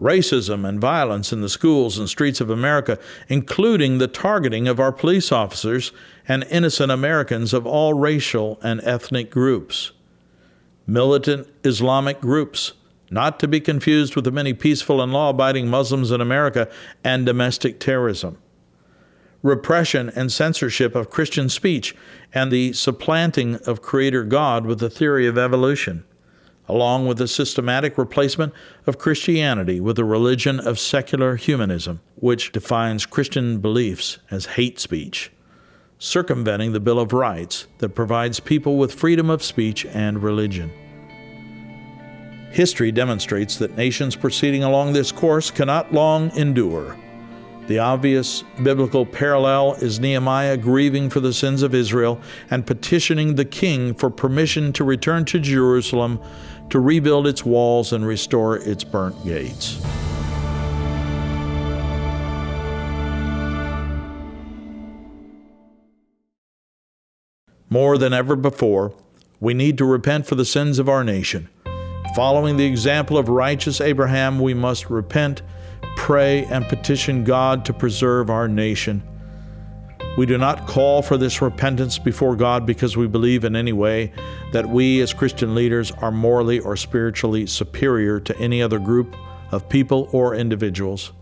Racism 0.00 0.66
and 0.66 0.80
violence 0.80 1.32
in 1.32 1.42
the 1.42 1.48
schools 1.48 1.98
and 1.98 2.08
streets 2.08 2.40
of 2.40 2.48
America, 2.48 2.98
including 3.28 3.98
the 3.98 4.08
targeting 4.08 4.66
of 4.66 4.80
our 4.80 4.92
police 4.92 5.30
officers 5.30 5.92
and 6.26 6.44
innocent 6.44 6.90
Americans 6.90 7.52
of 7.52 7.66
all 7.66 7.92
racial 7.92 8.58
and 8.62 8.80
ethnic 8.82 9.30
groups. 9.30 9.92
Militant 10.86 11.48
Islamic 11.64 12.20
groups 12.20 12.72
not 13.10 13.38
to 13.40 13.48
be 13.48 13.60
confused 13.60 14.16
with 14.16 14.24
the 14.24 14.30
many 14.30 14.52
peaceful 14.52 15.00
and 15.02 15.12
law 15.12 15.30
abiding 15.30 15.68
Muslims 15.68 16.10
in 16.10 16.20
America, 16.20 16.70
and 17.04 17.24
domestic 17.24 17.80
terrorism. 17.80 18.38
Repression 19.42 20.10
and 20.16 20.32
censorship 20.32 20.94
of 20.94 21.10
Christian 21.10 21.48
speech, 21.48 21.94
and 22.34 22.50
the 22.50 22.72
supplanting 22.72 23.56
of 23.66 23.82
Creator 23.82 24.24
God 24.24 24.66
with 24.66 24.80
the 24.80 24.90
theory 24.90 25.26
of 25.26 25.38
evolution, 25.38 26.04
along 26.68 27.06
with 27.06 27.18
the 27.18 27.28
systematic 27.28 27.96
replacement 27.96 28.52
of 28.86 28.98
Christianity 28.98 29.80
with 29.80 29.98
a 29.98 30.04
religion 30.04 30.58
of 30.58 30.78
secular 30.78 31.36
humanism, 31.36 32.00
which 32.16 32.52
defines 32.52 33.06
Christian 33.06 33.58
beliefs 33.58 34.18
as 34.30 34.46
hate 34.46 34.80
speech, 34.80 35.30
circumventing 35.98 36.72
the 36.72 36.80
Bill 36.80 36.98
of 36.98 37.12
Rights 37.12 37.68
that 37.78 37.90
provides 37.90 38.40
people 38.40 38.76
with 38.76 38.92
freedom 38.92 39.30
of 39.30 39.42
speech 39.42 39.86
and 39.86 40.22
religion. 40.22 40.70
History 42.50 42.90
demonstrates 42.90 43.56
that 43.58 43.76
nations 43.76 44.16
proceeding 44.16 44.64
along 44.64 44.92
this 44.92 45.12
course 45.12 45.50
cannot 45.50 45.92
long 45.92 46.30
endure. 46.36 46.96
The 47.68 47.80
obvious 47.80 48.44
biblical 48.62 49.04
parallel 49.04 49.74
is 49.74 50.00
Nehemiah 50.00 50.56
grieving 50.56 51.10
for 51.10 51.20
the 51.20 51.34
sins 51.34 51.62
of 51.62 51.74
Israel 51.74 52.18
and 52.50 52.66
petitioning 52.66 53.34
the 53.34 53.44
king 53.44 53.92
for 53.92 54.08
permission 54.08 54.72
to 54.72 54.84
return 54.84 55.26
to 55.26 55.38
Jerusalem 55.38 56.18
to 56.70 56.80
rebuild 56.80 57.26
its 57.26 57.44
walls 57.44 57.92
and 57.92 58.06
restore 58.06 58.56
its 58.56 58.84
burnt 58.84 59.22
gates. 59.22 59.84
More 67.68 67.98
than 67.98 68.14
ever 68.14 68.34
before, 68.34 68.94
we 69.40 69.52
need 69.52 69.76
to 69.76 69.84
repent 69.84 70.26
for 70.26 70.36
the 70.36 70.46
sins 70.46 70.78
of 70.78 70.88
our 70.88 71.04
nation. 71.04 71.50
Following 72.16 72.56
the 72.56 72.64
example 72.64 73.18
of 73.18 73.28
righteous 73.28 73.82
Abraham, 73.82 74.40
we 74.40 74.54
must 74.54 74.88
repent, 74.88 75.42
pray, 75.98 76.44
and 76.46 76.64
petition 76.68 77.24
God 77.24 77.64
to 77.66 77.74
preserve 77.74 78.30
our 78.30 78.48
nation. 78.48 79.02
We 80.16 80.26
do 80.26 80.38
not 80.38 80.66
call 80.66 81.02
for 81.02 81.18
this 81.18 81.42
repentance 81.42 81.98
before 81.98 82.36
God 82.36 82.64
because 82.64 82.96
we 82.96 83.08
believe 83.08 83.44
in 83.44 83.54
any 83.54 83.72
way 83.72 84.12
that 84.52 84.68
we 84.68 85.00
as 85.02 85.12
Christian 85.12 85.56
leaders 85.56 85.90
are 85.90 86.12
morally 86.12 86.60
or 86.60 86.76
spiritually 86.76 87.46
superior 87.46 88.20
to 88.20 88.38
any 88.38 88.62
other 88.62 88.78
group 88.78 89.16
of 89.50 89.68
people 89.68 90.08
or 90.12 90.34
individuals. 90.34 91.12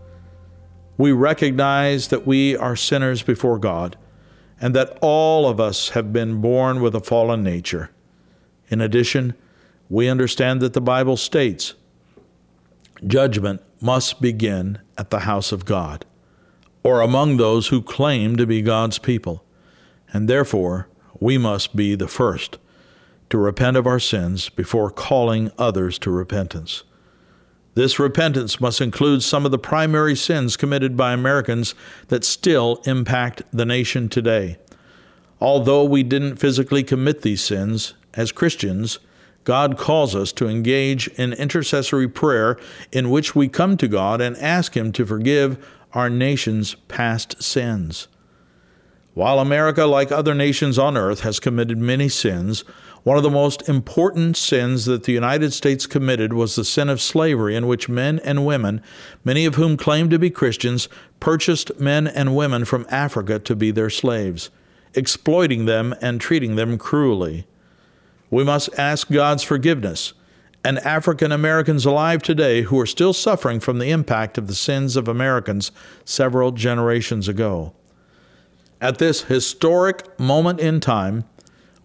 We 0.95 1.11
recognize 1.11 2.07
that 2.09 2.25
we 2.25 2.55
are 2.55 2.75
sinners 2.75 3.23
before 3.23 3.57
God 3.57 3.97
and 4.61 4.75
that 4.75 4.97
all 5.01 5.49
of 5.49 5.59
us 5.59 5.89
have 5.89 6.13
been 6.13 6.39
born 6.39 6.81
with 6.81 6.95
a 6.95 7.01
fallen 7.01 7.43
nature. 7.43 7.89
In 8.69 8.79
addition, 8.79 9.33
we 9.89 10.07
understand 10.07 10.61
that 10.61 10.73
the 10.73 10.81
Bible 10.81 11.17
states 11.17 11.73
judgment 13.05 13.61
must 13.81 14.21
begin 14.21 14.79
at 14.97 15.09
the 15.09 15.21
house 15.21 15.51
of 15.51 15.65
God, 15.65 16.05
or 16.83 17.01
among 17.01 17.37
those 17.37 17.67
who 17.67 17.81
claim 17.81 18.35
to 18.37 18.45
be 18.45 18.61
God's 18.61 18.99
people, 18.99 19.43
and 20.11 20.27
therefore 20.27 20.89
we 21.19 21.37
must 21.37 21.75
be 21.75 21.95
the 21.95 22.07
first 22.07 22.57
to 23.29 23.37
repent 23.37 23.77
of 23.77 23.87
our 23.87 23.99
sins 23.99 24.49
before 24.49 24.89
calling 24.89 25.51
others 25.57 25.99
to 25.99 26.11
repentance. 26.11 26.83
This 27.73 27.99
repentance 27.99 28.59
must 28.59 28.81
include 28.81 29.21
some 29.21 29.45
of 29.45 29.51
the 29.51 29.59
primary 29.59 30.15
sins 30.15 30.57
committed 30.57 30.97
by 30.97 31.13
Americans 31.13 31.75
that 32.07 32.23
still 32.23 32.81
impact 32.85 33.43
the 33.51 33.65
nation 33.65 34.09
today. 34.09 34.57
Although 35.39 35.83
we 35.83 36.01
didn't 36.01 36.37
physically 36.37 36.83
commit 36.83 37.21
these 37.21 37.43
sins, 37.43 37.93
as 38.15 38.31
Christians, 38.31 38.97
God 39.47 39.77
calls 39.77 40.13
us 40.13 40.33
to 40.33 40.49
engage 40.49 41.07
in 41.07 41.31
intercessory 41.31 42.09
prayer 42.09 42.59
in 42.91 43.09
which 43.09 43.33
we 43.33 43.47
come 43.47 43.77
to 43.77 43.87
God 43.87 44.19
and 44.19 44.35
ask 44.35 44.75
Him 44.75 44.91
to 44.91 45.05
forgive 45.05 45.65
our 45.93 46.09
nation's 46.09 46.75
past 46.89 47.41
sins. 47.41 48.09
While 49.13 49.39
America, 49.39 49.85
like 49.85 50.11
other 50.11 50.35
nations 50.35 50.77
on 50.77 50.97
earth, 50.97 51.21
has 51.21 51.39
committed 51.39 51.77
many 51.77 52.09
sins, 52.09 52.65
one 53.03 53.15
of 53.15 53.23
the 53.23 53.29
most 53.29 53.69
important 53.69 54.35
sins 54.35 54.83
that 54.83 55.05
the 55.05 55.13
United 55.13 55.53
States 55.53 55.87
committed 55.87 56.33
was 56.33 56.57
the 56.57 56.65
sin 56.65 56.89
of 56.89 56.99
slavery, 56.99 57.55
in 57.55 57.67
which 57.67 57.87
men 57.87 58.19
and 58.25 58.45
women, 58.45 58.81
many 59.23 59.45
of 59.45 59.55
whom 59.55 59.77
claimed 59.77 60.11
to 60.11 60.19
be 60.19 60.29
Christians, 60.29 60.89
purchased 61.21 61.79
men 61.79 62.05
and 62.05 62.35
women 62.35 62.65
from 62.65 62.85
Africa 62.89 63.39
to 63.39 63.55
be 63.55 63.71
their 63.71 63.89
slaves, 63.89 64.49
exploiting 64.93 65.63
them 65.63 65.95
and 66.01 66.19
treating 66.19 66.57
them 66.57 66.77
cruelly. 66.77 67.47
We 68.29 68.43
must 68.43 68.69
ask 68.77 69.09
God's 69.09 69.43
forgiveness. 69.43 70.13
And 70.63 70.79
African 70.79 71.31
Americans 71.31 71.85
alive 71.85 72.21
today 72.21 72.63
who 72.63 72.79
are 72.79 72.85
still 72.85 73.13
suffering 73.13 73.59
from 73.59 73.79
the 73.79 73.89
impact 73.91 74.37
of 74.37 74.47
the 74.47 74.55
sins 74.55 74.95
of 74.95 75.07
Americans 75.07 75.71
several 76.03 76.51
generations 76.51 77.27
ago. 77.27 77.73
At 78.81 78.97
this 78.97 79.23
historic 79.23 80.19
moment 80.19 80.59
in 80.59 80.79
time, 80.79 81.23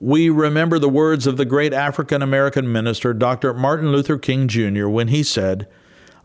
we 0.00 0.30
remember 0.30 0.80
the 0.80 0.88
words 0.88 1.28
of 1.28 1.36
the 1.36 1.44
great 1.44 1.72
African 1.72 2.22
American 2.22 2.72
minister, 2.72 3.14
Dr. 3.14 3.54
Martin 3.54 3.92
Luther 3.92 4.18
King 4.18 4.48
Jr., 4.48 4.88
when 4.88 5.08
he 5.08 5.22
said, 5.22 5.68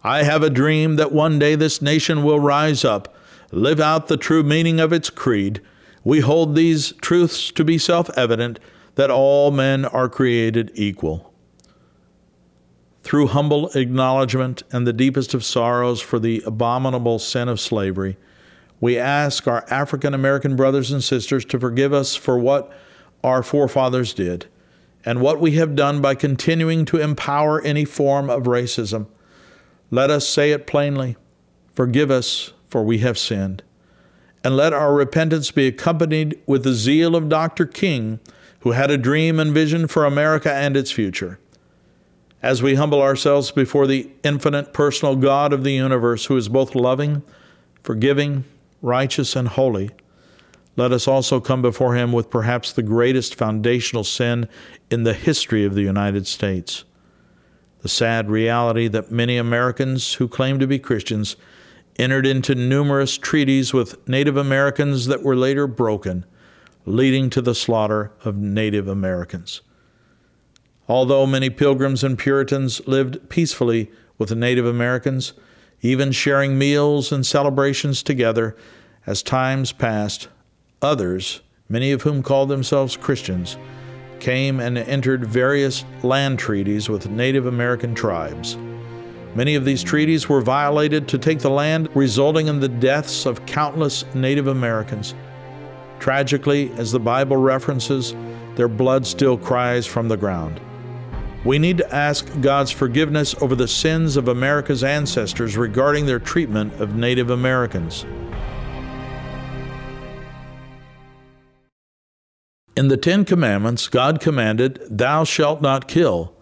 I 0.04 0.24
have 0.24 0.42
a 0.42 0.50
dream 0.50 0.96
that 0.96 1.12
one 1.12 1.38
day 1.38 1.56
this 1.56 1.80
nation 1.80 2.24
will 2.24 2.40
rise 2.40 2.84
up, 2.84 3.16
live 3.52 3.80
out 3.80 4.08
the 4.08 4.18
true 4.18 4.42
meaning 4.42 4.80
of 4.80 4.92
its 4.92 5.12
creed. 5.12 5.62
We 6.04 6.22
hold 6.22 6.56
these 6.56 6.94
truths 7.02 7.52
to 7.52 7.64
be 7.64 7.78
self 7.78 8.10
evident 8.18 8.60
that 8.98 9.12
all 9.12 9.52
men 9.52 9.86
are 9.86 10.10
created 10.10 10.72
equal. 10.74 11.32
Through 13.04 13.28
humble 13.28 13.70
acknowledgement 13.70 14.64
and 14.72 14.88
the 14.88 14.92
deepest 14.92 15.36
of 15.36 15.46
sorrows 15.46 16.02
for 16.02 16.18
the 16.18 16.42
abominable 16.48 17.20
sin 17.20 17.48
of 17.48 17.60
slavery, 17.60 18.18
we 18.82 18.98
ask 18.98 19.48
our 19.48 19.64
African 19.70 20.16
American 20.16 20.56
brothers 20.56 20.92
and 20.92 21.04
sisters 21.04 21.46
to 21.46 21.60
forgive 21.60 21.94
us 21.94 22.16
for 22.16 22.40
what 22.40 22.74
our 23.24 23.44
forefathers 23.44 24.16
did 24.16 24.48
and 25.06 25.22
what 25.22 25.40
we 25.40 25.52
have 25.52 25.76
done 25.76 26.02
by 26.02 26.16
continuing 26.16 26.84
to 26.86 26.98
empower 26.98 27.62
any 27.62 27.86
form 27.86 28.32
of 28.32 28.44
racism. 28.44 29.06
Let 29.92 30.10
us 30.10 30.28
say 30.28 30.52
it 30.52 30.68
plainly 30.68 31.18
Forgive 31.76 32.10
us, 32.10 32.54
for 32.68 32.84
we 32.84 32.98
have 32.98 33.20
sinned. 33.20 33.62
And 34.44 34.58
let 34.58 34.74
our 34.74 34.96
repentance 34.96 35.52
be 35.52 35.68
accompanied 35.68 36.42
with 36.48 36.64
the 36.64 36.74
zeal 36.74 37.16
of 37.16 37.30
Dr. 37.30 37.68
King 37.68 38.20
who 38.68 38.74
had 38.74 38.92
a 38.92 38.98
dream 38.98 39.40
and 39.40 39.54
vision 39.54 39.88
for 39.88 40.04
America 40.04 40.52
and 40.52 40.76
its 40.76 40.92
future. 40.92 41.40
As 42.44 42.62
we 42.62 42.76
humble 42.76 43.02
ourselves 43.02 43.50
before 43.50 43.88
the 43.88 44.12
infinite 44.26 44.74
personal 44.74 45.16
God 45.16 45.54
of 45.54 45.64
the 45.64 45.72
universe, 45.72 46.26
who 46.26 46.36
is 46.36 46.50
both 46.50 46.76
loving, 46.76 47.24
forgiving, 47.82 48.44
righteous, 48.82 49.38
and 49.38 49.48
holy, 49.48 49.92
let 50.76 50.92
us 50.92 51.08
also 51.08 51.40
come 51.40 51.62
before 51.62 51.96
Him 51.96 52.12
with 52.12 52.30
perhaps 52.30 52.74
the 52.74 52.84
greatest 52.84 53.36
foundational 53.36 54.04
sin 54.04 54.50
in 54.92 55.04
the 55.04 55.14
history 55.14 55.64
of 55.64 55.74
the 55.74 55.84
United 55.84 56.28
States 56.28 56.84
the 57.84 57.88
sad 57.88 58.30
reality 58.30 58.90
that 58.90 59.12
many 59.12 59.38
Americans 59.38 60.16
who 60.16 60.28
claim 60.28 60.60
to 60.60 60.68
be 60.68 60.80
Christians 60.80 61.38
entered 61.98 62.26
into 62.26 62.54
numerous 62.54 63.18
treaties 63.18 63.72
with 63.72 64.06
Native 64.10 64.36
Americans 64.36 65.06
that 65.06 65.24
were 65.24 65.38
later 65.38 65.68
broken 65.68 66.26
leading 66.88 67.30
to 67.30 67.42
the 67.42 67.54
slaughter 67.54 68.12
of 68.24 68.38
Native 68.38 68.88
Americans. 68.88 69.62
Although 70.88 71.28
many 71.28 71.50
pilgrims 71.50 72.02
and 72.02 72.18
Puritans 72.18 72.88
lived 72.88 73.28
peacefully 73.28 73.92
with 74.18 74.30
the 74.30 74.36
Native 74.36 74.66
Americans, 74.66 75.34
even 75.82 76.14
sharing 76.14 76.58
meals 76.58 77.12
and 77.12 77.26
celebrations 77.26 78.02
together, 78.02 78.56
as 79.06 79.22
times 79.22 79.74
passed, 79.74 80.30
others, 80.82 81.42
many 81.68 81.92
of 81.92 82.04
whom 82.04 82.24
called 82.24 82.48
themselves 82.48 82.96
Christians, 82.96 83.58
came 84.22 84.62
and 84.62 84.78
entered 84.78 85.28
various 85.28 85.84
land 86.04 86.40
treaties 86.40 86.88
with 86.88 87.10
Native 87.10 87.48
American 87.48 87.96
tribes. 87.96 88.58
Many 89.36 89.56
of 89.56 89.66
these 89.66 89.84
treaties 89.84 90.30
were 90.30 90.42
violated 90.42 91.06
to 91.10 91.18
take 91.18 91.40
the 91.40 91.50
land, 91.50 91.90
resulting 91.94 92.48
in 92.48 92.62
the 92.62 92.70
deaths 92.70 93.26
of 93.26 93.46
countless 93.46 94.06
Native 94.16 94.48
Americans. 94.48 95.14
Tragically, 96.00 96.72
as 96.78 96.92
the 96.92 97.00
Bible 97.00 97.38
references, 97.38 98.16
their 98.56 98.68
blood 98.68 99.06
still 99.06 99.38
cries 99.38 99.86
from 99.86 100.08
the 100.08 100.18
ground. 100.18 100.60
We 101.46 101.60
need 101.60 101.78
to 101.78 101.96
ask 101.96 102.30
God's 102.42 102.72
forgiveness 102.72 103.36
over 103.42 103.56
the 103.56 103.68
sins 103.68 104.18
of 104.18 104.28
America's 104.28 104.84
ancestors 104.84 105.56
regarding 105.56 106.06
their 106.06 106.20
treatment 106.20 106.74
of 106.82 106.96
Native 106.96 107.30
Americans. 107.30 108.06
In 112.76 112.90
the 112.90 112.98
Ten 112.98 113.26
Commandments, 113.26 113.88
God 113.88 114.20
commanded, 114.20 114.80
Thou 114.90 115.24
shalt 115.24 115.62
not 115.62 115.88
kill, 115.88 116.36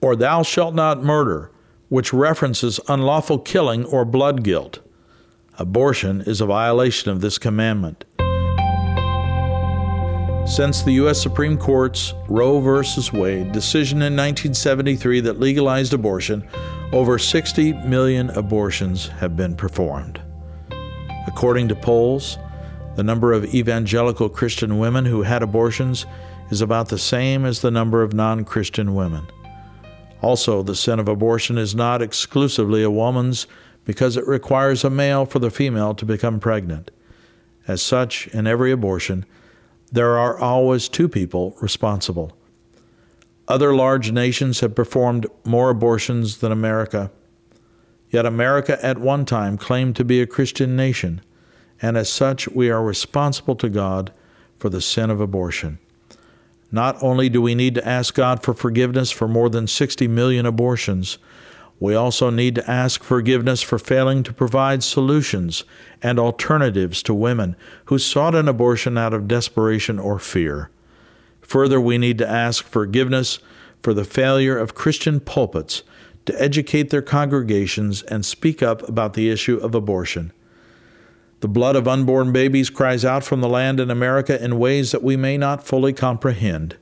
or 0.00 0.16
Thou 0.16 0.42
shalt 0.42 0.74
not 0.74 1.04
murder, 1.04 1.52
which 1.88 2.12
references 2.12 2.80
unlawful 2.88 3.38
killing 3.38 3.84
or 3.84 4.04
blood 4.04 4.42
guilt. 4.42 4.80
Abortion 5.58 6.22
is 6.22 6.40
a 6.40 6.46
violation 6.46 7.10
of 7.10 7.20
this 7.20 7.38
commandment. 7.38 8.04
Since 10.46 10.82
the 10.82 10.92
U.S. 10.92 11.20
Supreme 11.20 11.58
Court's 11.58 12.14
Roe 12.28 12.60
v. 12.60 13.18
Wade 13.18 13.50
decision 13.50 13.98
in 13.98 14.14
1973 14.14 15.20
that 15.22 15.40
legalized 15.40 15.92
abortion, 15.92 16.46
over 16.92 17.18
60 17.18 17.72
million 17.72 18.30
abortions 18.30 19.08
have 19.08 19.36
been 19.36 19.56
performed. 19.56 20.20
According 21.26 21.66
to 21.68 21.74
polls, 21.74 22.38
the 22.94 23.02
number 23.02 23.32
of 23.32 23.52
evangelical 23.54 24.28
Christian 24.28 24.78
women 24.78 25.04
who 25.04 25.22
had 25.22 25.42
abortions 25.42 26.06
is 26.50 26.60
about 26.60 26.90
the 26.90 26.98
same 26.98 27.44
as 27.44 27.60
the 27.60 27.72
number 27.72 28.02
of 28.02 28.14
non 28.14 28.44
Christian 28.44 28.94
women. 28.94 29.26
Also, 30.22 30.62
the 30.62 30.76
sin 30.76 31.00
of 31.00 31.08
abortion 31.08 31.58
is 31.58 31.74
not 31.74 32.00
exclusively 32.00 32.84
a 32.84 32.90
woman's 32.90 33.48
because 33.84 34.16
it 34.16 34.26
requires 34.28 34.84
a 34.84 34.90
male 34.90 35.26
for 35.26 35.40
the 35.40 35.50
female 35.50 35.92
to 35.96 36.04
become 36.04 36.38
pregnant. 36.38 36.92
As 37.66 37.82
such, 37.82 38.28
in 38.28 38.46
every 38.46 38.70
abortion, 38.70 39.26
there 39.92 40.18
are 40.18 40.38
always 40.38 40.88
two 40.88 41.08
people 41.08 41.56
responsible. 41.60 42.36
Other 43.48 43.74
large 43.74 44.10
nations 44.10 44.60
have 44.60 44.74
performed 44.74 45.26
more 45.44 45.70
abortions 45.70 46.38
than 46.38 46.50
America. 46.50 47.12
Yet 48.10 48.26
America 48.26 48.84
at 48.84 48.98
one 48.98 49.24
time 49.24 49.56
claimed 49.56 49.96
to 49.96 50.04
be 50.04 50.20
a 50.20 50.26
Christian 50.26 50.76
nation, 50.76 51.20
and 51.80 51.96
as 51.96 52.08
such 52.08 52.48
we 52.48 52.70
are 52.70 52.82
responsible 52.82 53.54
to 53.56 53.68
God 53.68 54.12
for 54.58 54.68
the 54.68 54.80
sin 54.80 55.10
of 55.10 55.20
abortion. 55.20 55.78
Not 56.72 57.00
only 57.02 57.28
do 57.28 57.40
we 57.40 57.54
need 57.54 57.74
to 57.76 57.86
ask 57.86 58.14
God 58.14 58.42
for 58.42 58.54
forgiveness 58.54 59.10
for 59.10 59.28
more 59.28 59.48
than 59.48 59.66
60 59.66 60.08
million 60.08 60.46
abortions, 60.46 61.18
we 61.78 61.94
also 61.94 62.30
need 62.30 62.54
to 62.54 62.70
ask 62.70 63.02
forgiveness 63.02 63.60
for 63.60 63.78
failing 63.78 64.22
to 64.22 64.32
provide 64.32 64.82
solutions 64.82 65.64
and 66.02 66.18
alternatives 66.18 67.02
to 67.02 67.12
women 67.12 67.54
who 67.86 67.98
sought 67.98 68.34
an 68.34 68.48
abortion 68.48 68.96
out 68.96 69.12
of 69.12 69.28
desperation 69.28 69.98
or 69.98 70.18
fear. 70.18 70.70
Further, 71.42 71.80
we 71.80 71.98
need 71.98 72.18
to 72.18 72.28
ask 72.28 72.64
forgiveness 72.64 73.38
for 73.82 73.92
the 73.92 74.04
failure 74.04 74.58
of 74.58 74.74
Christian 74.74 75.20
pulpits 75.20 75.82
to 76.24 76.42
educate 76.42 76.90
their 76.90 77.02
congregations 77.02 78.02
and 78.02 78.24
speak 78.24 78.62
up 78.62 78.86
about 78.88 79.14
the 79.14 79.30
issue 79.30 79.58
of 79.58 79.74
abortion. 79.74 80.32
The 81.40 81.48
blood 81.48 81.76
of 81.76 81.86
unborn 81.86 82.32
babies 82.32 82.70
cries 82.70 83.04
out 83.04 83.22
from 83.22 83.42
the 83.42 83.48
land 83.48 83.78
in 83.78 83.90
America 83.90 84.42
in 84.42 84.58
ways 84.58 84.90
that 84.92 85.02
we 85.02 85.16
may 85.16 85.36
not 85.36 85.66
fully 85.66 85.92
comprehend. 85.92 86.76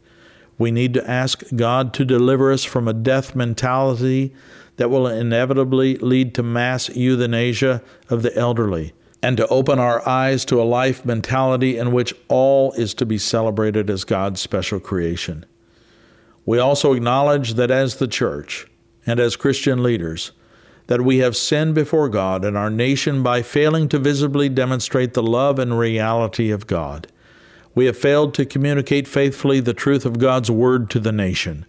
We 0.59 0.71
need 0.71 0.95
to 0.95 1.11
ask 1.11 1.43
God 1.57 1.93
to 1.95 2.05
deliver 2.05 2.53
us 2.53 2.65
from 2.65 2.87
a 2.87 2.93
death 2.93 3.35
mentality 3.35 4.35
that 4.77 4.91
will 4.91 5.07
inevitably 5.07 5.97
lead 5.99 6.35
to 6.35 6.43
mass 6.43 6.89
euthanasia 6.89 7.83
of 8.09 8.23
the 8.23 8.37
elderly, 8.37 8.93
and 9.23 9.37
to 9.37 9.47
open 9.49 9.79
our 9.79 10.07
eyes 10.07 10.45
to 10.45 10.61
a 10.61 10.65
life 10.65 11.05
mentality 11.05 11.79
in 11.79 11.93
which 11.93 12.15
all 12.29 12.73
is 12.73 12.93
to 12.95 13.07
be 13.07 13.19
celebrated 13.19 13.89
as 13.89 14.05
God's 14.05 14.41
special 14.41 14.81
creation. 14.81 15.47
We 16.45 16.59
also 16.59 16.93
acknowledge 16.93 17.55
that 17.55 17.71
as 17.71 17.97
the 17.97 18.09
church 18.09 18.67
and 19.07 19.19
as 19.19 19.37
Christian 19.37 19.83
leaders, 19.83 20.33
that 20.87 21.01
we 21.01 21.19
have 21.19 21.37
sinned 21.37 21.75
before 21.75 22.09
God 22.11 22.45
and 22.45 22.57
our 22.57 22.69
nation 22.69 23.23
by 23.23 23.41
failing 23.43 23.89
to 23.89 23.99
visibly 23.99 24.51
demonstrate 24.51 25.15
the 25.15 25.23
love 25.23 25.59
and 25.59 25.79
reality 25.79 26.51
of 26.51 26.67
God. 26.67 27.07
We 27.75 27.87
have 27.87 27.97
failed 27.97 28.35
to 28.35 28.47
communicate 28.47 29.09
faithfully 29.09 29.61
the 29.61 29.75
truth 29.75 30.07
of 30.07 30.19
God's 30.19 30.51
word 30.51 30.91
to 30.91 31.01
the 31.01 31.13
nation. 31.13 31.67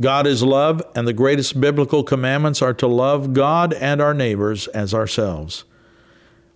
God 0.00 0.26
is 0.26 0.42
love, 0.42 0.80
and 0.94 1.08
the 1.08 1.12
greatest 1.12 1.60
biblical 1.60 2.04
commandments 2.04 2.62
are 2.62 2.74
to 2.74 2.86
love 2.86 3.32
God 3.32 3.74
and 3.74 4.00
our 4.00 4.14
neighbors 4.14 4.68
as 4.68 4.94
ourselves. 4.94 5.64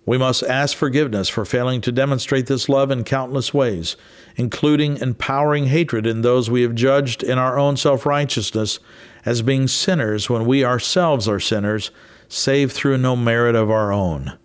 We 0.04 0.18
must 0.18 0.42
ask 0.42 0.76
forgiveness 0.76 1.28
for 1.28 1.44
failing 1.44 1.80
to 1.82 1.92
demonstrate 1.92 2.46
this 2.46 2.68
love 2.68 2.90
in 2.90 3.04
countless 3.04 3.54
ways, 3.54 3.96
including 4.36 4.96
empowering 4.96 5.66
hatred 5.66 6.06
in 6.06 6.22
those 6.22 6.50
we 6.50 6.62
have 6.62 6.74
judged 6.74 7.22
in 7.22 7.38
our 7.38 7.58
own 7.58 7.76
self 7.76 8.04
righteousness 8.06 8.80
as 9.24 9.42
being 9.42 9.68
sinners 9.68 10.28
when 10.28 10.44
we 10.44 10.64
ourselves 10.64 11.28
are 11.28 11.38
sinners, 11.38 11.90
saved 12.28 12.72
through 12.72 12.98
no 12.98 13.14
merit 13.14 13.54
of 13.54 13.70
our 13.70 13.92
own. 13.92 14.36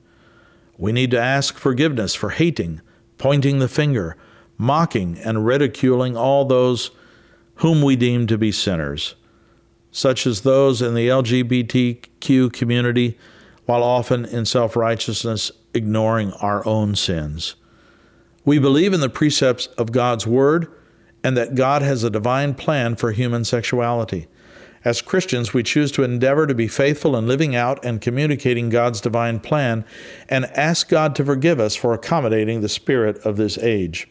We 0.77 0.91
need 0.91 1.09
to 1.11 1.19
ask 1.19 1.57
forgiveness 1.57 2.13
for 2.13 2.29
hating, 2.29 2.81
pointing 3.17 3.59
the 3.59 3.67
finger, 3.67 4.15
mocking, 4.57 5.17
and 5.19 5.45
ridiculing 5.45 6.15
all 6.15 6.45
those 6.45 6.91
whom 7.55 7.81
we 7.81 7.95
deem 7.95 8.27
to 8.27 8.37
be 8.37 8.51
sinners, 8.51 9.15
such 9.91 10.27
as 10.27 10.41
those 10.41 10.81
in 10.81 10.93
the 10.93 11.07
LGBTQ 11.07 12.53
community 12.53 13.17
while 13.65 13.83
often 13.83 14.25
in 14.25 14.45
self 14.45 14.75
righteousness 14.75 15.51
ignoring 15.73 16.31
our 16.33 16.65
own 16.65 16.95
sins. 16.95 17.55
We 18.45 18.59
believe 18.59 18.93
in 18.93 19.01
the 19.01 19.09
precepts 19.09 19.67
of 19.77 19.91
God's 19.91 20.25
Word 20.25 20.71
and 21.23 21.35
that 21.35 21.55
God 21.55 21.81
has 21.81 22.03
a 22.03 22.09
divine 22.09 22.53
plan 22.53 22.95
for 22.95 23.11
human 23.11 23.43
sexuality. 23.43 24.27
As 24.85 25.01
Christians, 25.01 25.53
we 25.53 25.63
choose 25.63 25.91
to 25.93 26.03
endeavor 26.03 26.47
to 26.47 26.55
be 26.55 26.67
faithful 26.67 27.15
in 27.17 27.27
living 27.27 27.55
out 27.55 27.83
and 27.83 27.99
communicating 27.99 28.69
God's 28.69 29.01
divine 29.01 29.39
plan 29.39 29.85
and 30.29 30.45
ask 30.57 30.89
God 30.89 31.15
to 31.15 31.25
forgive 31.25 31.59
us 31.59 31.75
for 31.75 31.93
accommodating 31.93 32.61
the 32.61 32.69
spirit 32.69 33.17
of 33.25 33.37
this 33.37 33.57
age. 33.57 34.07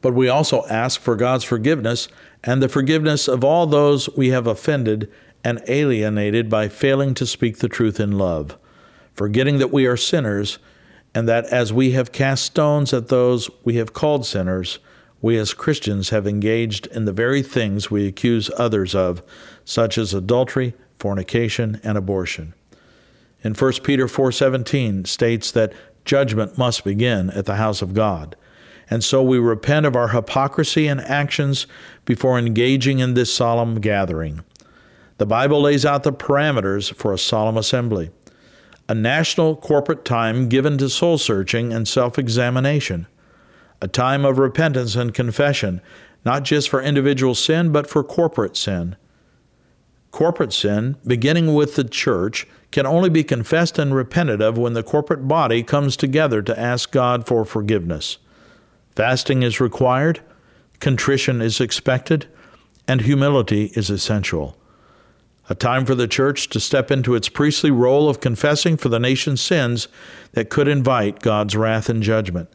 But 0.00 0.14
we 0.14 0.28
also 0.28 0.64
ask 0.66 1.00
for 1.00 1.16
God's 1.16 1.44
forgiveness 1.44 2.08
and 2.44 2.62
the 2.62 2.68
forgiveness 2.68 3.28
of 3.28 3.42
all 3.42 3.66
those 3.66 4.08
we 4.16 4.28
have 4.30 4.46
offended 4.46 5.10
and 5.42 5.62
alienated 5.68 6.48
by 6.48 6.68
failing 6.68 7.14
to 7.14 7.26
speak 7.26 7.58
the 7.58 7.68
truth 7.68 8.00
in 8.00 8.12
love, 8.12 8.56
forgetting 9.14 9.58
that 9.58 9.72
we 9.72 9.86
are 9.86 9.96
sinners, 9.96 10.58
and 11.14 11.28
that 11.28 11.46
as 11.46 11.72
we 11.72 11.92
have 11.92 12.12
cast 12.12 12.44
stones 12.44 12.92
at 12.92 13.08
those 13.08 13.48
we 13.64 13.76
have 13.76 13.92
called 13.92 14.26
sinners, 14.26 14.78
we 15.20 15.38
as 15.38 15.54
Christians 15.54 16.10
have 16.10 16.26
engaged 16.26 16.86
in 16.88 17.04
the 17.04 17.12
very 17.12 17.42
things 17.42 17.90
we 17.90 18.06
accuse 18.06 18.50
others 18.56 18.94
of, 18.94 19.22
such 19.64 19.98
as 19.98 20.12
adultery, 20.12 20.74
fornication, 20.98 21.80
and 21.82 21.96
abortion. 21.96 22.54
In 23.42 23.54
1 23.54 23.82
Peter 23.82 24.06
4:17 24.06 25.06
states 25.06 25.50
that 25.52 25.72
judgment 26.04 26.56
must 26.58 26.84
begin 26.84 27.30
at 27.30 27.46
the 27.46 27.56
house 27.56 27.82
of 27.82 27.94
God. 27.94 28.36
And 28.88 29.02
so 29.02 29.22
we 29.22 29.38
repent 29.38 29.86
of 29.86 29.96
our 29.96 30.08
hypocrisy 30.08 30.86
and 30.86 31.00
actions 31.00 31.66
before 32.04 32.38
engaging 32.38 33.00
in 33.00 33.14
this 33.14 33.34
solemn 33.34 33.80
gathering. 33.80 34.42
The 35.18 35.26
Bible 35.26 35.60
lays 35.62 35.84
out 35.84 36.02
the 36.02 36.12
parameters 36.12 36.94
for 36.94 37.12
a 37.12 37.18
solemn 37.18 37.56
assembly 37.56 38.10
a 38.88 38.94
national 38.94 39.56
corporate 39.56 40.04
time 40.04 40.48
given 40.48 40.78
to 40.78 40.88
soul 40.88 41.18
searching 41.18 41.72
and 41.72 41.88
self 41.88 42.18
examination, 42.18 43.06
a 43.80 43.88
time 43.88 44.24
of 44.24 44.38
repentance 44.38 44.96
and 44.96 45.12
confession, 45.12 45.80
not 46.24 46.42
just 46.42 46.68
for 46.68 46.80
individual 46.80 47.34
sin, 47.34 47.72
but 47.72 47.88
for 47.88 48.02
corporate 48.02 48.56
sin. 48.56 48.96
Corporate 50.10 50.52
sin, 50.52 50.96
beginning 51.06 51.54
with 51.54 51.76
the 51.76 51.84
church, 51.84 52.46
can 52.70 52.86
only 52.86 53.10
be 53.10 53.22
confessed 53.22 53.78
and 53.78 53.94
repented 53.94 54.40
of 54.40 54.56
when 54.58 54.72
the 54.72 54.82
corporate 54.82 55.28
body 55.28 55.62
comes 55.62 55.96
together 55.96 56.42
to 56.42 56.58
ask 56.58 56.90
God 56.90 57.26
for 57.26 57.44
forgiveness. 57.44 58.18
Fasting 58.94 59.42
is 59.42 59.60
required, 59.60 60.20
contrition 60.80 61.42
is 61.42 61.60
expected, 61.60 62.26
and 62.88 63.02
humility 63.02 63.66
is 63.74 63.90
essential 63.90 64.56
a 65.48 65.54
time 65.54 65.86
for 65.86 65.94
the 65.94 66.08
church 66.08 66.48
to 66.48 66.60
step 66.60 66.90
into 66.90 67.14
its 67.14 67.28
priestly 67.28 67.70
role 67.70 68.08
of 68.08 68.20
confessing 68.20 68.76
for 68.76 68.88
the 68.88 68.98
nation's 68.98 69.40
sins 69.40 69.88
that 70.32 70.50
could 70.50 70.68
invite 70.68 71.20
God's 71.20 71.56
wrath 71.56 71.88
and 71.88 72.02
judgment. 72.02 72.48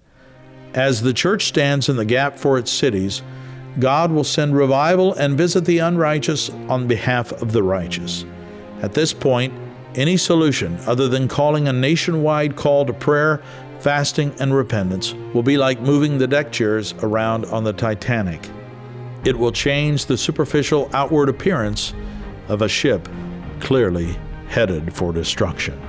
As 0.74 1.02
the 1.02 1.14
church 1.14 1.46
stands 1.46 1.90
in 1.90 1.98
the 1.98 2.06
gap 2.06 2.38
for 2.38 2.58
its 2.58 2.72
cities, 2.72 3.22
God 3.80 4.12
will 4.12 4.24
send 4.24 4.56
revival 4.56 5.14
and 5.14 5.38
visit 5.38 5.66
the 5.66 5.80
unrighteous 5.80 6.50
on 6.70 6.88
behalf 6.88 7.32
of 7.42 7.52
the 7.52 7.64
righteous. 7.64 8.26
At 8.82 8.94
this 8.94 9.14
point, 9.14 9.54
any 9.96 10.16
solution 10.16 10.78
other 10.88 11.08
than 11.10 11.28
calling 11.28 11.68
a 11.68 11.74
nationwide 11.74 12.56
call 12.56 12.86
to 12.86 12.94
prayer, 12.94 13.42
fasting, 13.80 14.34
and 14.40 14.54
repentance 14.54 15.14
will 15.34 15.44
be 15.44 15.58
like 15.58 15.82
moving 15.82 16.18
the 16.18 16.28
deck 16.28 16.52
chairs 16.52 16.94
around 17.02 17.46
on 17.46 17.64
the 17.64 17.74
Titanic. 17.74 18.50
It 19.26 19.38
will 19.38 19.52
change 19.52 20.06
the 20.06 20.18
superficial 20.18 20.90
outward 20.94 21.30
appearance 21.30 21.94
of 22.48 22.62
a 22.62 22.70
ship 22.70 23.08
clearly 23.60 24.18
headed 24.48 24.94
for 24.94 25.12
destruction. 25.12 25.80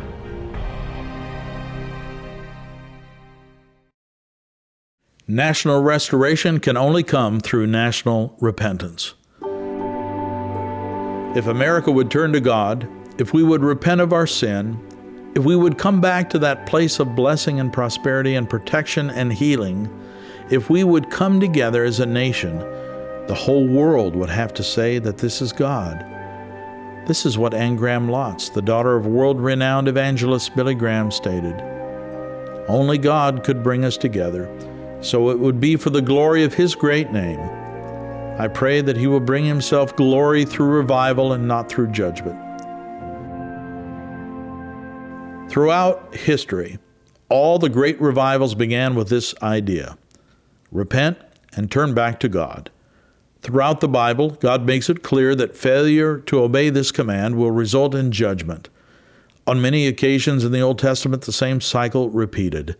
National 5.28 5.80
restoration 5.80 6.58
can 6.58 6.76
only 6.76 7.04
come 7.04 7.38
through 7.38 7.68
national 7.68 8.36
repentance. 8.40 9.14
If 11.36 11.46
America 11.46 11.92
would 11.92 12.10
turn 12.10 12.32
to 12.32 12.40
God, 12.40 12.88
if 13.18 13.32
we 13.32 13.44
would 13.44 13.62
repent 13.62 14.00
of 14.00 14.12
our 14.12 14.26
sin, 14.26 14.76
if 15.36 15.44
we 15.44 15.54
would 15.54 15.78
come 15.78 16.00
back 16.00 16.28
to 16.30 16.40
that 16.40 16.66
place 16.66 16.98
of 16.98 17.14
blessing 17.14 17.60
and 17.60 17.72
prosperity 17.72 18.34
and 18.34 18.50
protection 18.50 19.10
and 19.10 19.32
healing, 19.32 19.88
if 20.50 20.68
we 20.68 20.82
would 20.82 21.08
come 21.08 21.38
together 21.38 21.84
as 21.84 22.00
a 22.00 22.06
nation, 22.06 22.58
the 23.28 23.36
whole 23.38 23.66
world 23.66 24.16
would 24.16 24.28
have 24.28 24.52
to 24.54 24.64
say 24.64 24.98
that 24.98 25.18
this 25.18 25.40
is 25.40 25.52
God. 25.52 26.04
This 27.06 27.24
is 27.24 27.38
what 27.38 27.54
Anne 27.54 27.76
Graham 27.76 28.08
Lotz, 28.08 28.52
the 28.52 28.60
daughter 28.60 28.96
of 28.96 29.06
world 29.06 29.40
renowned 29.40 29.86
evangelist 29.86 30.56
Billy 30.56 30.74
Graham, 30.74 31.12
stated. 31.12 31.60
Only 32.66 32.98
God 32.98 33.44
could 33.44 33.62
bring 33.62 33.84
us 33.84 33.96
together, 33.96 34.50
so 35.02 35.30
it 35.30 35.38
would 35.38 35.60
be 35.60 35.76
for 35.76 35.90
the 35.90 36.00
glory 36.00 36.44
of 36.44 36.54
His 36.54 36.74
great 36.74 37.12
name. 37.12 37.40
I 38.38 38.48
pray 38.48 38.80
that 38.80 38.96
He 38.96 39.06
will 39.06 39.20
bring 39.20 39.44
Himself 39.44 39.94
glory 39.96 40.44
through 40.44 40.68
revival 40.68 41.32
and 41.32 41.46
not 41.46 41.68
through 41.68 41.88
judgment. 41.88 42.38
Throughout 45.50 46.14
history, 46.14 46.78
all 47.28 47.58
the 47.58 47.68
great 47.68 48.00
revivals 48.00 48.54
began 48.54 48.94
with 48.94 49.08
this 49.08 49.34
idea 49.42 49.98
repent 50.70 51.18
and 51.54 51.70
turn 51.70 51.92
back 51.92 52.18
to 52.20 52.28
God. 52.28 52.70
Throughout 53.42 53.80
the 53.80 53.88
Bible, 53.88 54.30
God 54.30 54.64
makes 54.64 54.88
it 54.88 55.02
clear 55.02 55.34
that 55.34 55.56
failure 55.56 56.18
to 56.20 56.42
obey 56.42 56.70
this 56.70 56.92
command 56.92 57.36
will 57.36 57.50
result 57.50 57.94
in 57.94 58.12
judgment. 58.12 58.68
On 59.46 59.60
many 59.60 59.86
occasions 59.86 60.44
in 60.44 60.52
the 60.52 60.60
Old 60.60 60.78
Testament, 60.78 61.22
the 61.22 61.32
same 61.32 61.60
cycle 61.60 62.08
repeated 62.08 62.76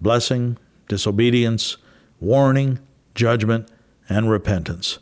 blessing, 0.00 0.58
disobedience, 0.88 1.76
warning, 2.20 2.78
judgment, 3.14 3.70
and 4.08 4.30
repentance. 4.30 4.98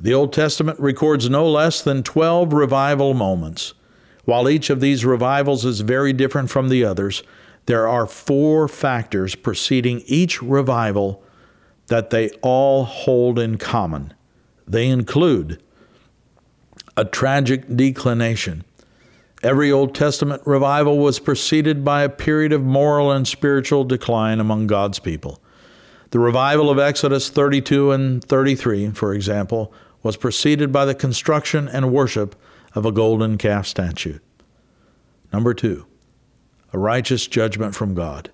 The 0.00 0.14
Old 0.14 0.32
Testament 0.32 0.78
records 0.80 1.30
no 1.30 1.48
less 1.48 1.82
than 1.82 2.02
12 2.02 2.52
revival 2.52 3.14
moments. 3.14 3.74
While 4.24 4.48
each 4.48 4.70
of 4.70 4.80
these 4.80 5.04
revivals 5.04 5.64
is 5.64 5.80
very 5.80 6.12
different 6.12 6.50
from 6.50 6.68
the 6.68 6.84
others, 6.84 7.22
there 7.66 7.88
are 7.88 8.06
four 8.06 8.68
factors 8.68 9.34
preceding 9.34 10.02
each 10.06 10.42
revival 10.42 11.22
that 11.86 12.10
they 12.10 12.30
all 12.42 12.84
hold 12.84 13.38
in 13.38 13.58
common. 13.58 14.12
They 14.66 14.88
include 14.88 15.62
a 16.96 17.04
tragic 17.04 17.74
declination. 17.74 18.64
Every 19.44 19.70
Old 19.70 19.94
Testament 19.94 20.40
revival 20.46 20.98
was 20.98 21.18
preceded 21.18 21.84
by 21.84 22.02
a 22.02 22.08
period 22.08 22.50
of 22.54 22.62
moral 22.62 23.12
and 23.12 23.28
spiritual 23.28 23.84
decline 23.84 24.40
among 24.40 24.68
God's 24.68 24.98
people. 24.98 25.38
The 26.12 26.18
revival 26.18 26.70
of 26.70 26.78
Exodus 26.78 27.28
32 27.28 27.92
and 27.92 28.24
33, 28.24 28.92
for 28.92 29.12
example, 29.12 29.70
was 30.02 30.16
preceded 30.16 30.72
by 30.72 30.86
the 30.86 30.94
construction 30.94 31.68
and 31.68 31.92
worship 31.92 32.34
of 32.74 32.86
a 32.86 32.90
golden 32.90 33.36
calf 33.36 33.66
statue. 33.66 34.18
Number 35.30 35.52
two, 35.52 35.84
a 36.72 36.78
righteous 36.78 37.26
judgment 37.26 37.74
from 37.74 37.94
God. 37.94 38.30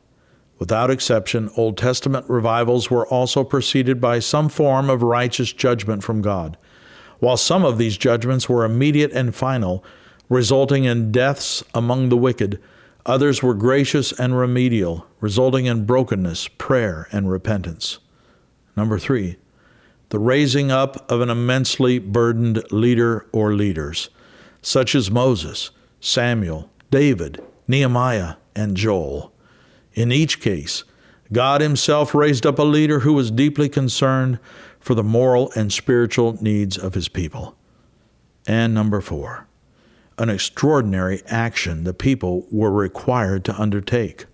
Without 0.61 0.93
exception, 0.93 1.51
Old 1.57 1.77
Testament 1.77 2.25
revivals 2.29 2.89
were 2.89 3.09
also 3.09 3.43
preceded 3.43 4.01
by 4.01 4.21
some 4.21 4.49
form 4.49 4.89
of 4.89 5.03
righteous 5.03 5.53
judgment 5.53 6.05
from 6.05 6.23
God. 6.23 6.57
While 7.19 7.37
some 7.37 7.65
of 7.65 7.79
these 7.79 7.99
judgments 7.99 8.49
were 8.49 8.65
immediate 8.65 9.11
and 9.11 9.35
final, 9.35 9.85
resulting 10.31 10.85
in 10.85 11.13
deaths 11.13 11.63
among 11.75 12.09
the 12.09 12.17
wicked, 12.17 12.59
others 13.05 13.43
were 13.43 13.53
gracious 13.53 14.13
and 14.13 14.39
remedial, 14.39 15.07
resulting 15.21 15.67
in 15.67 15.85
brokenness, 15.85 16.49
prayer, 16.49 17.09
and 17.13 17.31
repentance. 17.31 17.99
Number 18.77 18.99
three, 18.99 19.37
the 20.09 20.19
raising 20.19 20.71
up 20.71 21.11
of 21.11 21.21
an 21.21 21.29
immensely 21.29 21.99
burdened 21.99 22.63
leader 22.73 23.27
or 23.33 23.53
leaders, 23.53 24.09
such 24.63 24.95
as 24.95 25.11
Moses, 25.11 25.71
Samuel, 26.01 26.71
David, 26.91 27.43
Nehemiah, 27.69 28.37
and 28.55 28.77
Joel. 28.77 29.33
In 29.95 30.13
each 30.13 30.41
case, 30.41 30.85
God 31.33 31.61
Himself 31.61 32.15
raised 32.15 32.47
up 32.47 32.59
a 32.59 32.65
leader 32.65 33.01
who 33.01 33.13
was 33.13 33.31
deeply 33.31 33.69
concerned 33.69 34.39
for 34.79 34.95
the 34.95 35.05
moral 35.05 35.53
and 35.55 35.73
spiritual 35.73 36.39
needs 36.41 36.79
of 36.79 36.95
His 36.95 37.09
people. 37.09 37.57
And 38.47 38.75
number 38.75 39.01
four, 39.01 39.47
an 40.21 40.29
extraordinary 40.29 41.23
action 41.27 41.85
the 41.85 41.95
people 41.95 42.47
were 42.51 42.71
required 42.71 43.45
to 43.47 43.61
undertake. 43.61 44.27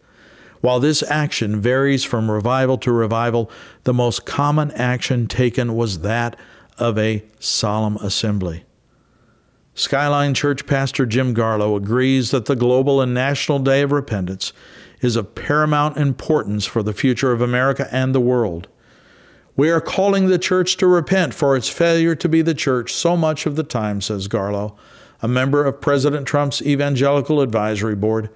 While 0.60 0.80
this 0.80 1.02
action 1.04 1.60
varies 1.60 2.02
from 2.02 2.30
revival 2.30 2.76
to 2.78 2.90
revival, 2.90 3.50
the 3.84 3.94
most 3.94 4.26
common 4.26 4.72
action 4.72 5.28
taken 5.28 5.76
was 5.76 6.00
that 6.00 6.36
of 6.76 6.98
a 6.98 7.22
solemn 7.38 7.96
assembly. 7.98 8.64
Skyline 9.74 10.34
Church 10.34 10.66
pastor 10.66 11.06
Jim 11.06 11.34
Garlow 11.34 11.76
agrees 11.76 12.30
that 12.30 12.46
the 12.46 12.56
global 12.56 13.00
and 13.00 13.14
national 13.14 13.58
day 13.60 13.82
of 13.82 13.92
repentance 13.92 14.52
is 15.00 15.16
of 15.16 15.34
paramount 15.34 15.98
importance 15.98 16.64
for 16.64 16.82
the 16.82 16.94
future 16.94 17.30
of 17.30 17.40
America 17.40 17.86
and 17.92 18.14
the 18.14 18.20
world. 18.20 18.68
We 19.54 19.70
are 19.70 19.80
calling 19.80 20.26
the 20.26 20.38
church 20.38 20.76
to 20.78 20.86
repent 20.86 21.32
for 21.32 21.56
its 21.56 21.68
failure 21.68 22.14
to 22.14 22.28
be 22.28 22.42
the 22.42 22.54
church 22.54 22.92
so 22.92 23.16
much 23.16 23.46
of 23.46 23.56
the 23.56 23.62
time, 23.62 24.00
says 24.00 24.28
Garlow, 24.28 24.76
a 25.22 25.28
member 25.28 25.64
of 25.64 25.80
President 25.80 26.26
Trump's 26.26 26.62
Evangelical 26.62 27.40
Advisory 27.40 27.94
Board. 27.94 28.30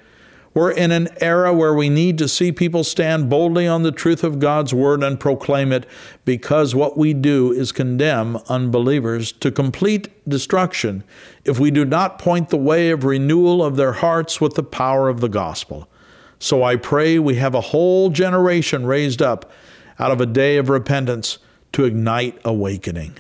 We're 0.53 0.73
in 0.73 0.91
an 0.91 1.09
era 1.21 1.55
where 1.55 1.75
we 1.75 1.89
need 1.89 2.19
to 2.19 2.27
see 2.27 2.51
people 2.51 2.83
stand 2.83 3.31
boldly 3.31 3.69
on 3.69 3.85
the 3.85 3.93
truth 3.93 4.25
of 4.25 4.41
God's 4.41 4.75
Word 4.75 5.03
and 5.05 5.21
proclaim 5.21 5.71
it 5.71 5.87
because 6.25 6.75
what 6.75 6.99
we 6.99 7.15
do 7.15 7.53
is 7.53 7.71
condemn 7.71 8.37
unbelievers 8.49 9.31
to 9.33 9.53
complete 9.53 10.09
destruction 10.29 11.05
if 11.45 11.61
we 11.61 11.71
do 11.71 11.85
not 11.85 12.19
point 12.19 12.49
the 12.49 12.57
way 12.57 12.91
of 12.91 13.05
renewal 13.05 13.65
of 13.65 13.77
their 13.77 13.93
hearts 13.93 14.41
with 14.41 14.55
the 14.55 14.65
power 14.65 15.09
of 15.09 15.21
the 15.21 15.29
gospel. 15.29 15.89
So 16.41 16.65
I 16.65 16.75
pray 16.75 17.21
we 17.21 17.37
have 17.37 17.55
a 17.55 17.61
whole 17.61 18.11
generation 18.11 18.85
raised 18.87 19.23
up 19.23 19.53
out 20.01 20.11
of 20.11 20.21
a 20.21 20.27
day 20.27 20.57
of 20.57 20.69
repentance 20.69 21.39
to 21.73 21.85
ignite 21.85 22.41
awakening. 22.45 23.17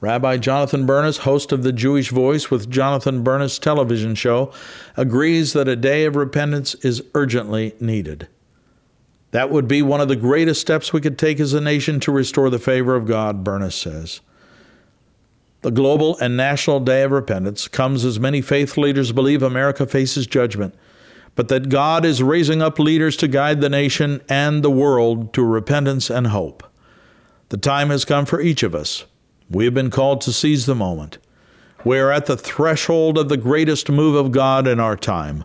Rabbi 0.00 0.38
Jonathan 0.38 0.86
Bernis, 0.86 1.18
host 1.18 1.52
of 1.52 1.62
the 1.62 1.74
Jewish 1.74 2.08
Voice 2.10 2.50
with 2.50 2.70
Jonathan 2.70 3.22
Bernis 3.22 3.58
television 3.58 4.14
show, 4.14 4.50
agrees 4.96 5.52
that 5.52 5.68
a 5.68 5.76
day 5.76 6.06
of 6.06 6.16
repentance 6.16 6.74
is 6.76 7.04
urgently 7.14 7.74
needed. 7.80 8.26
That 9.32 9.50
would 9.50 9.68
be 9.68 9.82
one 9.82 10.00
of 10.00 10.08
the 10.08 10.16
greatest 10.16 10.62
steps 10.62 10.92
we 10.92 11.02
could 11.02 11.18
take 11.18 11.38
as 11.38 11.52
a 11.52 11.60
nation 11.60 12.00
to 12.00 12.12
restore 12.12 12.48
the 12.48 12.58
favor 12.58 12.96
of 12.96 13.06
God, 13.06 13.44
Bernis 13.44 13.74
says. 13.74 14.20
The 15.60 15.70
global 15.70 16.16
and 16.18 16.34
national 16.34 16.80
day 16.80 17.02
of 17.02 17.10
repentance 17.10 17.68
comes 17.68 18.02
as 18.06 18.18
many 18.18 18.40
faith 18.40 18.78
leaders 18.78 19.12
believe 19.12 19.42
America 19.42 19.86
faces 19.86 20.26
judgment, 20.26 20.74
but 21.34 21.48
that 21.48 21.68
God 21.68 22.06
is 22.06 22.22
raising 22.22 22.62
up 22.62 22.78
leaders 22.78 23.18
to 23.18 23.28
guide 23.28 23.60
the 23.60 23.68
nation 23.68 24.22
and 24.30 24.62
the 24.62 24.70
world 24.70 25.34
to 25.34 25.44
repentance 25.44 26.08
and 26.08 26.28
hope. 26.28 26.64
The 27.50 27.58
time 27.58 27.90
has 27.90 28.06
come 28.06 28.24
for 28.24 28.40
each 28.40 28.62
of 28.62 28.74
us 28.74 29.04
we 29.50 29.64
have 29.64 29.74
been 29.74 29.90
called 29.90 30.20
to 30.22 30.32
seize 30.32 30.66
the 30.66 30.74
moment. 30.74 31.18
We 31.84 31.98
are 31.98 32.12
at 32.12 32.26
the 32.26 32.36
threshold 32.36 33.18
of 33.18 33.28
the 33.28 33.36
greatest 33.36 33.90
move 33.90 34.14
of 34.14 34.32
God 34.32 34.68
in 34.68 34.78
our 34.78 34.96
time. 34.96 35.44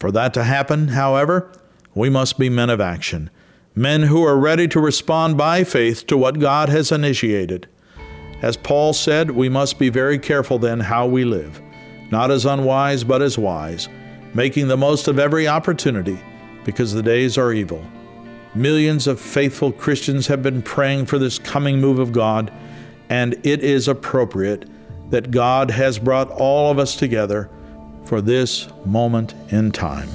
For 0.00 0.10
that 0.10 0.34
to 0.34 0.44
happen, 0.44 0.88
however, 0.88 1.52
we 1.94 2.10
must 2.10 2.38
be 2.38 2.50
men 2.50 2.70
of 2.70 2.80
action, 2.80 3.30
men 3.74 4.02
who 4.02 4.24
are 4.24 4.38
ready 4.38 4.66
to 4.68 4.80
respond 4.80 5.36
by 5.36 5.64
faith 5.64 6.06
to 6.08 6.16
what 6.16 6.40
God 6.40 6.68
has 6.68 6.90
initiated. 6.90 7.68
As 8.42 8.56
Paul 8.56 8.92
said, 8.92 9.30
we 9.30 9.48
must 9.48 9.78
be 9.78 9.88
very 9.88 10.18
careful 10.18 10.58
then 10.58 10.80
how 10.80 11.06
we 11.06 11.24
live, 11.24 11.60
not 12.10 12.30
as 12.30 12.44
unwise, 12.44 13.04
but 13.04 13.22
as 13.22 13.38
wise, 13.38 13.88
making 14.34 14.68
the 14.68 14.76
most 14.76 15.08
of 15.08 15.18
every 15.18 15.46
opportunity, 15.48 16.18
because 16.64 16.92
the 16.92 17.02
days 17.02 17.38
are 17.38 17.52
evil. 17.52 17.84
Millions 18.54 19.06
of 19.06 19.20
faithful 19.20 19.72
Christians 19.72 20.26
have 20.26 20.42
been 20.42 20.62
praying 20.62 21.06
for 21.06 21.18
this 21.18 21.38
coming 21.38 21.80
move 21.80 21.98
of 21.98 22.12
God 22.12 22.52
and 23.08 23.34
it 23.46 23.62
is 23.62 23.88
appropriate 23.88 24.68
that 25.10 25.30
God 25.30 25.70
has 25.70 25.98
brought 25.98 26.30
all 26.30 26.70
of 26.70 26.78
us 26.78 26.96
together 26.96 27.48
for 28.04 28.20
this 28.20 28.68
moment 28.84 29.34
in 29.50 29.70
time. 29.70 30.08